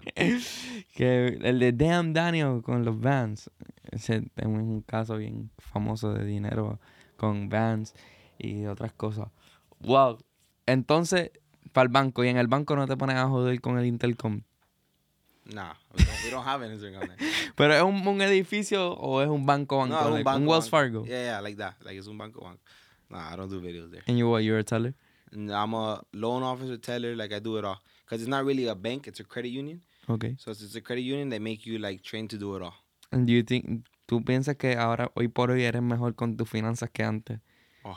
[0.95, 3.51] que el de Damn Daniel con los Vans,
[3.91, 6.79] ese es un caso bien famoso de dinero
[7.17, 7.93] con Vans
[8.39, 9.27] y otras cosas.
[9.83, 10.19] Wow.
[10.65, 11.31] Entonces,
[11.73, 14.41] para el banco, y en el banco no te pones a joder con el Intercom.
[15.45, 17.17] Nah, we don't, have an there.
[17.57, 20.39] Pero es un, un edificio o es un banco banco, No, un banco.
[20.39, 21.01] un Wells banco.
[21.01, 21.05] Fargo.
[21.05, 21.75] Yeah, yeah, like that.
[21.83, 22.61] Like it's un banco banco.
[23.09, 24.03] Nah, I don't do videos there.
[24.07, 24.93] And you what, you're a teller?
[25.31, 27.81] And I'm a loan officer, teller, like I do it all.
[28.05, 29.81] Because it's not really a bank, it's a credit union.
[30.09, 30.35] Okay.
[30.37, 32.75] So it's, it's a credit union, they make you like trained to do it all.
[33.11, 36.49] And do you think, ¿Tú piensas que ahora, hoy por hoy, eres mejor con tus
[36.49, 37.39] finanzas que antes?
[37.85, 37.93] A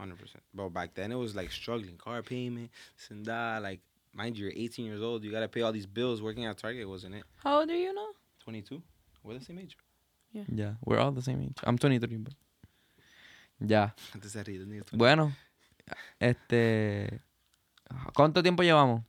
[0.00, 0.42] hundred percent.
[0.52, 2.70] But back then it was like struggling, car payment,
[3.10, 3.62] and that.
[3.62, 3.80] Like,
[4.12, 6.20] mind you, you're 18 years old, you gotta pay all these bills.
[6.20, 7.24] Working at Target wasn't it?
[7.44, 8.08] How old are you now?
[8.44, 8.82] 22.
[9.22, 9.76] We're the same age.
[10.32, 11.56] Ya, we're all the same age.
[11.64, 12.34] I'm 23, but...
[13.60, 13.94] Ya.
[14.14, 14.96] Antes de reír, tenía 20.
[14.96, 15.32] Bueno,
[16.18, 17.20] este...
[18.14, 19.02] ¿Cuánto tiempo llevamos?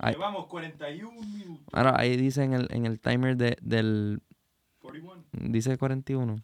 [0.00, 1.66] Llevamos 41 minutos.
[1.72, 4.22] Ahora, ahí dice en el, en el timer de, del...
[4.80, 5.24] 41.
[5.32, 6.42] Dice 41.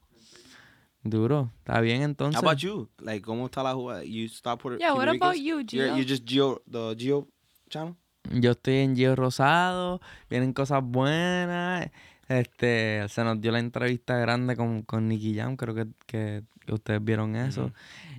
[1.05, 1.51] Duro.
[1.59, 2.43] Está bien entonces.
[2.43, 2.89] How about you?
[2.99, 4.03] Like, ¿cómo está la jugada?
[4.05, 5.87] You stop Puerto Yeah, what about you, Gio?
[5.97, 7.29] you're just Geo, the Geo
[7.69, 7.95] channel?
[8.33, 10.01] Yo estoy en Gio Rosado,
[10.31, 11.91] vienen cosas buenas.
[12.27, 16.43] Este, se nos dio la entrevista grande con, con Nicky Jam, creo que, que,
[16.73, 17.71] ustedes vieron eso.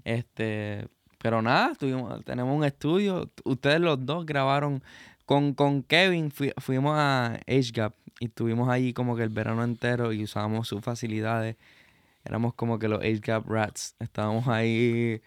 [0.03, 3.31] Este, pero nada, tuvimos, tenemos un estudio.
[3.43, 4.83] Ustedes los dos grabaron
[5.25, 9.63] con, con Kevin, fui- fuimos a Age Gap y estuvimos allí como que el verano
[9.63, 11.55] entero y usábamos sus facilidades.
[12.25, 13.95] Éramos como que los Age Gap Rats.
[13.99, 15.21] Estábamos ahí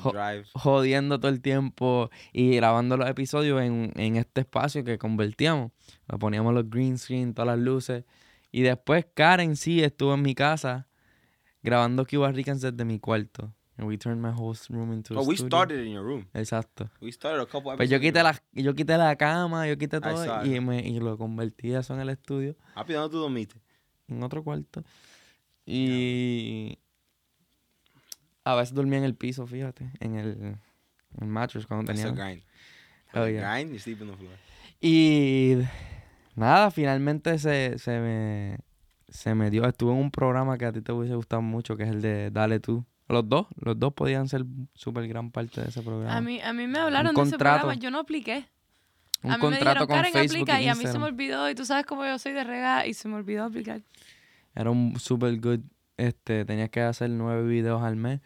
[0.00, 0.12] Jo-
[0.54, 5.72] jodiendo todo el tiempo y grabando los episodios en, en este espacio que convertíamos.
[6.20, 8.04] Poníamos los green screen, todas las luces.
[8.52, 10.86] Y después Karen sí estuvo en mi casa
[11.62, 13.52] grabando Cuba Ricans desde mi cuarto.
[13.76, 15.48] And we turned my whole room into a Oh, we studio.
[15.48, 16.26] started in your room.
[16.34, 16.90] Exacto.
[17.00, 20.44] We started a couple Pues yo quité la, yo quité la cama, yo quité todo
[20.44, 23.56] y, me, y lo convertí eso en el estudio, Papi, ¿dónde tú dormiste?
[24.08, 24.82] en otro cuarto.
[25.70, 26.78] Y
[28.44, 30.58] a veces dormía en el piso, fíjate, en el, en
[31.20, 32.10] el mattress cuando tenía.
[32.10, 32.42] grind.
[33.14, 33.54] Oh, yeah.
[33.54, 34.34] grind, you sleep on the floor.
[34.80, 35.58] Y
[36.34, 38.58] nada, finalmente se, se me
[39.10, 39.66] se me dio.
[39.66, 42.30] Estuve en un programa que a ti te hubiese gustado mucho, que es el de
[42.30, 42.84] Dale tú.
[43.08, 44.44] Los dos, los dos podían ser
[44.74, 46.16] súper gran parte de ese programa.
[46.16, 47.58] A mí, a mí me hablaron de ese contrato.
[47.58, 48.46] programa, yo no apliqué.
[49.22, 50.98] un a mí me contrato dijeron, con Karen, Facebook aplica, y y a mí se
[50.98, 53.82] me olvidó, y tú sabes cómo yo soy de rega, y se me olvidó aplicar.
[54.54, 55.60] Era un super good.
[55.96, 58.20] Este, tenías que hacer nueve videos al mes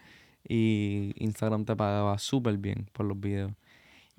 [0.49, 3.53] y Instagram te pagaba súper bien por los videos.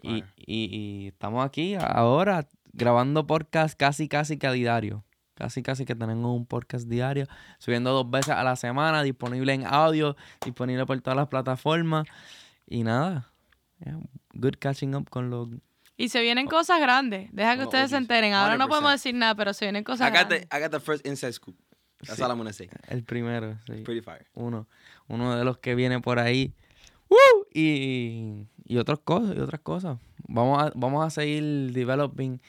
[0.02, 5.04] Y, y, y estamos aquí ahora grabando podcast casi, casi que a diario.
[5.36, 7.28] Casi, casi que tenemos un podcast diario,
[7.60, 12.08] subiendo dos veces a la semana, disponible en audio, disponible por todas las plataformas.
[12.68, 13.30] Y nada,
[13.84, 14.00] yeah,
[14.34, 15.50] good catching up con los...
[15.98, 17.30] Y se vienen cosas grandes.
[17.34, 18.34] Deja que ustedes se enteren.
[18.34, 18.70] Ahora no 100%.
[18.70, 20.50] podemos decir nada, pero se vienen cosas I got grandes.
[20.50, 21.56] the I got the first inside scoop.
[22.02, 22.22] That's Sí.
[22.24, 22.70] all I'm gonna say.
[22.88, 23.82] El primero, sí.
[23.84, 24.26] Pretty fire.
[24.34, 24.68] uno,
[25.08, 26.54] uno de los que viene por ahí.
[27.10, 27.46] ¡Woo!
[27.54, 29.98] Y, y otras cosas, y otras cosas.
[30.28, 32.42] Vamos a, vamos a seguir developing.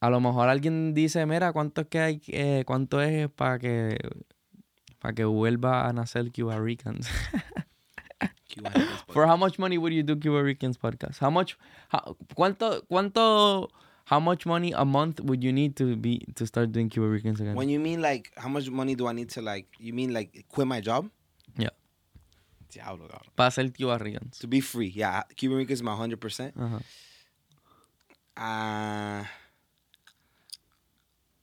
[0.00, 3.96] A lo mejor alguien dice, mira, ¿cuánto es que hay, eh, cuánto es para que
[4.98, 7.08] para que vuelva a nacer Cuba Ricans?
[8.54, 11.20] Cuban Ricans For how much money would you do Cuba Ricans podcast?
[11.22, 11.56] How much
[11.92, 13.70] how- cuánto cuánto
[14.06, 17.40] how much money a month would you need to be to start doing Cuba Ricans
[17.40, 17.56] again?
[17.56, 19.66] When you mean like how much money do I need to like?
[19.78, 21.10] You mean like quit my job?
[21.58, 21.74] Yeah.
[22.70, 23.08] Diablo.
[23.34, 24.38] Para hacer Cuba Ricans.
[24.38, 25.24] To be free, yeah.
[25.36, 26.54] Cuban Ricans is my hundred percent.
[26.56, 26.80] Ajá.
[28.38, 29.24] Uh,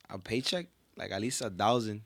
[0.09, 2.01] a paycheck like at least a thousand.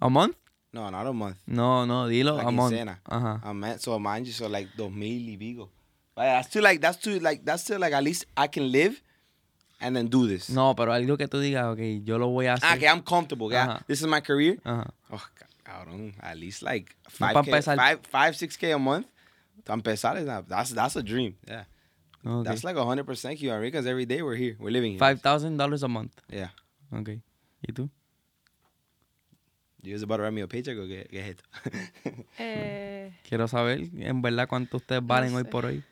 [0.00, 0.34] A month?
[0.72, 1.36] No, not a month.
[1.46, 2.74] No, no, dilo La a month.
[3.08, 3.40] Ajá.
[3.44, 5.70] A man, so mind you, so like dos mil y pico.
[6.16, 9.00] But that's too like that's too like that's still like at least I can live
[9.82, 10.48] and then do this.
[10.50, 12.76] No, pero algo que tú digas, ok, yo lo voy a Ah, hacer.
[12.78, 13.50] okay, I'm comfortable.
[13.50, 14.58] Yeah, this is my career.
[14.64, 14.92] Ajá.
[15.10, 15.22] Oh,
[15.64, 19.06] cabrón, at least like No, five five, five, six k a month.
[19.64, 20.16] Pa' empezar,
[20.48, 21.36] that's that's a dream.
[21.46, 21.64] Yeah,
[22.24, 22.44] ok.
[22.44, 23.86] that's like hundred percent Cuban Ricans.
[23.86, 24.98] Every day we're here, we're living here.
[24.98, 26.12] Five thousand dollars a month.
[26.28, 26.50] Yeah.
[26.90, 27.20] Ok.
[27.62, 27.88] ¿Y tú?
[29.84, 31.42] You was about to write me a paycheck or get, get hit.
[32.38, 35.50] Eh, Quiero saber, en verdad, cuánto ustedes valen hoy sé.
[35.50, 35.82] por hoy.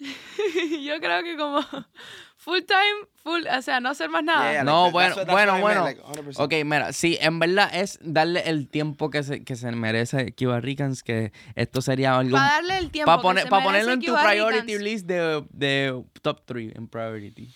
[0.82, 1.60] yo creo que como
[2.36, 4.50] full time, full, o sea, no hacer más nada.
[4.52, 5.84] Yeah, No, like, bueno, that's what- that's bueno, bueno.
[5.84, 6.34] like, 100%.
[6.44, 10.60] Ok, mira, sí, en verdad es darle el tiempo que se, que se merece Cuba
[10.60, 12.36] Ricans, que esto sería algo...
[12.36, 13.06] Para darle el tiempo.
[13.06, 14.82] Para que poner, se pa ponerlo en tu Cuba priority Ricans.
[14.82, 17.54] list de, de top 3 en priority.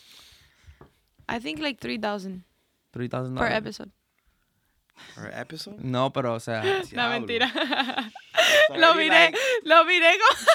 [1.28, 2.44] I think like 3,000
[2.92, 3.38] $3,000.
[3.38, 3.90] per episode.
[5.16, 5.76] Per episode?
[5.80, 7.50] No, pero o sea, No, mentira.
[8.76, 10.46] Lo miré, like- lo miré con...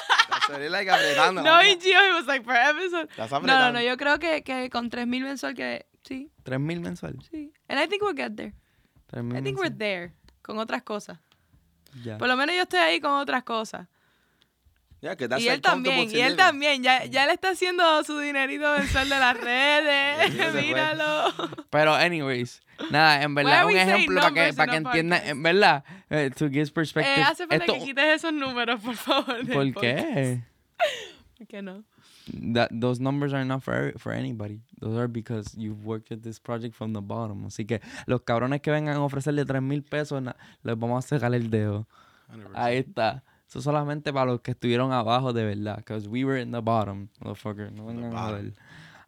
[0.58, 1.42] Like apretando.
[1.42, 3.08] No, y Gio, he was like, per episode.
[3.16, 5.86] No, no, no, yo creo que, que con 3,000 mensual que...
[6.02, 7.16] Sí, $3,000 mensual.
[7.30, 7.52] sí.
[7.68, 8.54] And I think we'll get there.
[9.12, 10.14] $3,000 I think we're there.
[10.42, 11.18] Con otras cosas.
[12.02, 12.16] Ya.
[12.18, 13.86] Por lo menos yo estoy ahí con otras cosas.
[15.02, 16.82] Yeah, y él también, y él también.
[16.82, 20.54] Ya, ya él está haciendo su dinerito mensual de las redes.
[20.62, 21.32] Míralo.
[21.70, 26.30] Pero, anyways, nada, en verdad, un ejemplo para que, para que entiendan, en verdad, eh,
[26.36, 27.18] to give perspective.
[27.18, 29.42] Eh, hace falta esto- que quites esos números, por favor.
[29.42, 30.42] del ¿Por qué?
[31.38, 31.82] ¿Por qué no?
[32.52, 34.60] That, those numbers are not for, for anybody.
[34.80, 37.46] Those are because you've worked at this project from the bottom.
[37.46, 41.08] Así que los cabrones que vengan a ofrecerle 3 mil pesos, na- les vamos a
[41.08, 41.88] cegar el dedo.
[42.30, 42.50] 100%.
[42.54, 43.24] Ahí está.
[43.50, 45.78] Eso solamente para los que estuvieron abajo de verdad.
[45.78, 47.72] Because we were in the bottom, motherfucker.
[47.72, 48.54] No vengan a joder.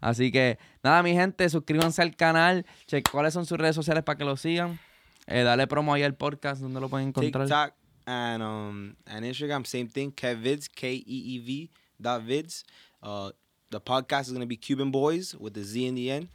[0.01, 2.67] Así que, nada, mi gente, suscríbanse al canal.
[2.89, 4.81] Check cuáles son sus redes sociales para que lo sigan.
[5.29, 7.47] Eh, dale promo ahí al podcast, donde lo pueden encontrar.
[7.47, 7.75] TikTok
[8.07, 10.11] and um and Instagram, same thing.
[10.11, 11.71] Kevvids, K E E V
[12.01, 12.65] dot vids.
[13.01, 13.31] Uh,
[13.71, 16.29] the podcast is gonna be Cuban Boys with the Z in the end.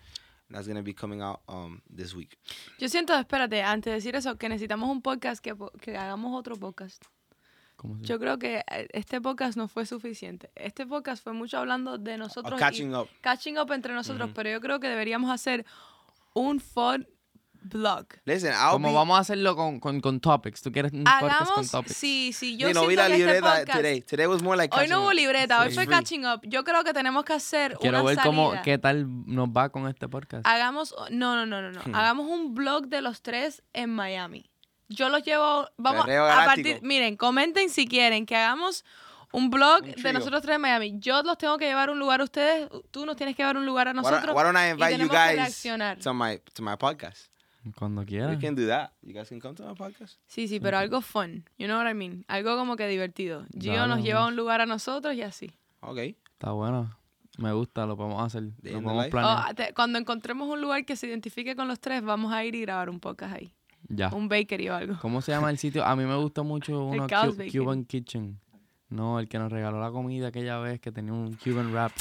[0.50, 2.38] That's gonna be coming out um this week.
[2.80, 6.56] Yo siento, espérate, antes de decir eso, que necesitamos un podcast, que, que hagamos otro
[6.56, 7.04] podcast.
[7.78, 10.50] ¿Cómo Yo creo que eh, este podcast no fue suficiente.
[10.56, 12.60] Este podcast fue mucho hablando de nosotros.
[12.60, 13.08] catching up.
[13.22, 15.66] catching up entre nosotros, pero yo creo que deberíamos hacer
[16.34, 17.08] un fun
[17.62, 18.06] blog.
[18.26, 18.94] Listen, I'll Como be.
[18.94, 20.62] vamos a hacerlo con, con, con topics.
[20.62, 21.98] ¿Tú quieres un podcast con Hagamos, topics?
[21.98, 24.02] sí, sí, yo you know, vi la este libreta podcast, today.
[24.02, 25.14] Today was more like hoy no hubo up.
[25.14, 25.76] libreta, hoy Sí.
[25.76, 25.96] fue Free.
[25.96, 26.40] catching up.
[26.44, 28.62] Yo creo que tenemos que hacer Quiero una ver cómo, salida.
[28.64, 30.48] qué tal nos va con este podcast.
[30.48, 31.82] Hagamos, no, no, no, no, no.
[31.86, 31.94] Hmm.
[31.96, 34.50] Hagamos un blog de los tres en Miami.
[34.90, 36.70] Yo los llevo, vamos Perreo a galáctico.
[36.70, 38.86] partir, miren, comenten si quieren que hagamos
[39.34, 40.94] un blog Un de nosotros tres en Miami.
[41.00, 43.58] Yo los tengo que llevar a un lugar a ustedes, tú nos tienes que llevar
[43.58, 44.36] a un lugar a Why don't, nosotros.
[44.36, 46.00] why don't I y invite you tenemos que guys reaccionar.
[46.00, 47.32] to my to my podcast?
[47.78, 48.40] Cuando We quieras.
[48.40, 48.92] can do that.
[49.02, 50.18] You guys can come to my podcast.
[50.26, 51.44] Sí, sí, pero algo fun.
[51.58, 52.24] You know what I mean?
[52.30, 53.46] Algo como que divertido.
[53.60, 55.52] Gio nos lleva a un lugar a nosotros y así.
[55.82, 56.18] Okay.
[56.32, 56.98] Está bueno.
[57.38, 58.44] Me gusta, lo podemos hacer.
[58.62, 59.12] Day Lo in the podemos life.
[59.12, 59.52] planear.
[59.52, 62.56] Oh, te- cuando encontremos un lugar que se identifique con los tres, vamos a ir
[62.56, 63.54] y grabar un podcast ahí.
[63.90, 64.10] Ya.
[64.14, 64.98] Un bakery o algo.
[65.02, 65.84] ¿Cómo se llama el sitio?
[65.86, 67.44] A mí me gusta mucho uno Cu-.
[67.52, 68.40] Cuban Kitchen.
[68.90, 71.92] No, el que nos regaló la comida aquella vez que tenía un Cuban wrap.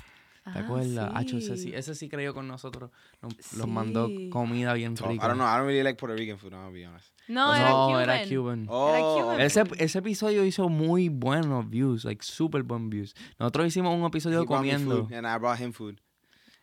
[0.44, 1.10] ¿Te Ah, acuerdas?
[1.14, 1.72] Acho, ese, sí, sí.
[1.74, 2.92] ese sí creyó con nosotros.
[3.20, 4.30] Nos, nos mandó Sí.
[4.30, 5.26] comida bien So, I rica.
[5.26, 5.46] don't know.
[5.48, 6.52] I don't really like Puerto Rican food.
[6.52, 7.08] I'll be honest.
[7.26, 8.02] No, era no, Cuban.
[8.04, 8.66] era Cuban.
[8.68, 9.40] Oh, Cuban.
[9.40, 13.12] Ese, ese episodio hizo muy buenos views, like super buen views.
[13.40, 15.06] Nosotros hicimos un he episodio me comiendo.
[15.08, 16.00] food, and I brought him food.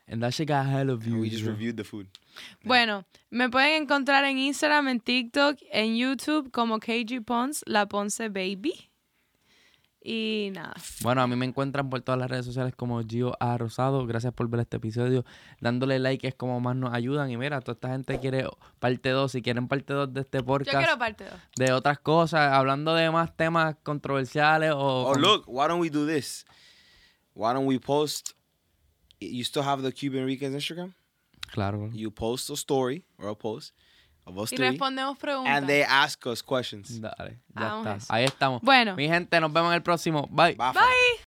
[0.07, 1.31] And that shit got hell of And we views.
[1.31, 1.53] just bro.
[1.53, 2.07] reviewed the food.
[2.63, 8.29] Bueno, me pueden encontrar en Instagram, en TikTok, en YouTube como KG Pons, la Ponce
[8.29, 8.89] Baby.
[10.05, 10.73] Y nada.
[11.01, 13.57] Bueno, a mí me encuentran por todas las redes sociales como Gio A.
[13.57, 14.05] Rosado.
[14.05, 15.23] Gracias por ver este episodio.
[15.61, 17.31] Dándole like es como más nos ayudan.
[17.31, 18.45] Y mira, toda esta gente quiere
[18.79, 19.31] parte 2.
[19.31, 21.33] Si quieren parte 2 de este Yo podcast, quiero parte 2.
[21.55, 25.07] de otras cosas, hablando de más temas controversiales o...
[25.07, 26.45] Oh, look, why don't we do this?
[27.33, 28.31] Why don't we post?
[29.31, 30.93] You still have the Cuban Ricans Instagram?
[31.51, 31.89] Claro.
[31.93, 33.73] You post a story or a post
[34.25, 35.51] of us Y three, respondemos preguntas.
[35.57, 36.99] and they ask us questions.
[36.99, 38.13] Dale, ya Hagamos está.
[38.15, 38.61] Ahí estamos.
[38.61, 40.27] Bueno, Mi gente, nos vemos en el próximo.
[40.31, 40.55] Bye.
[40.55, 40.73] Bye.
[40.73, 41.19] bye.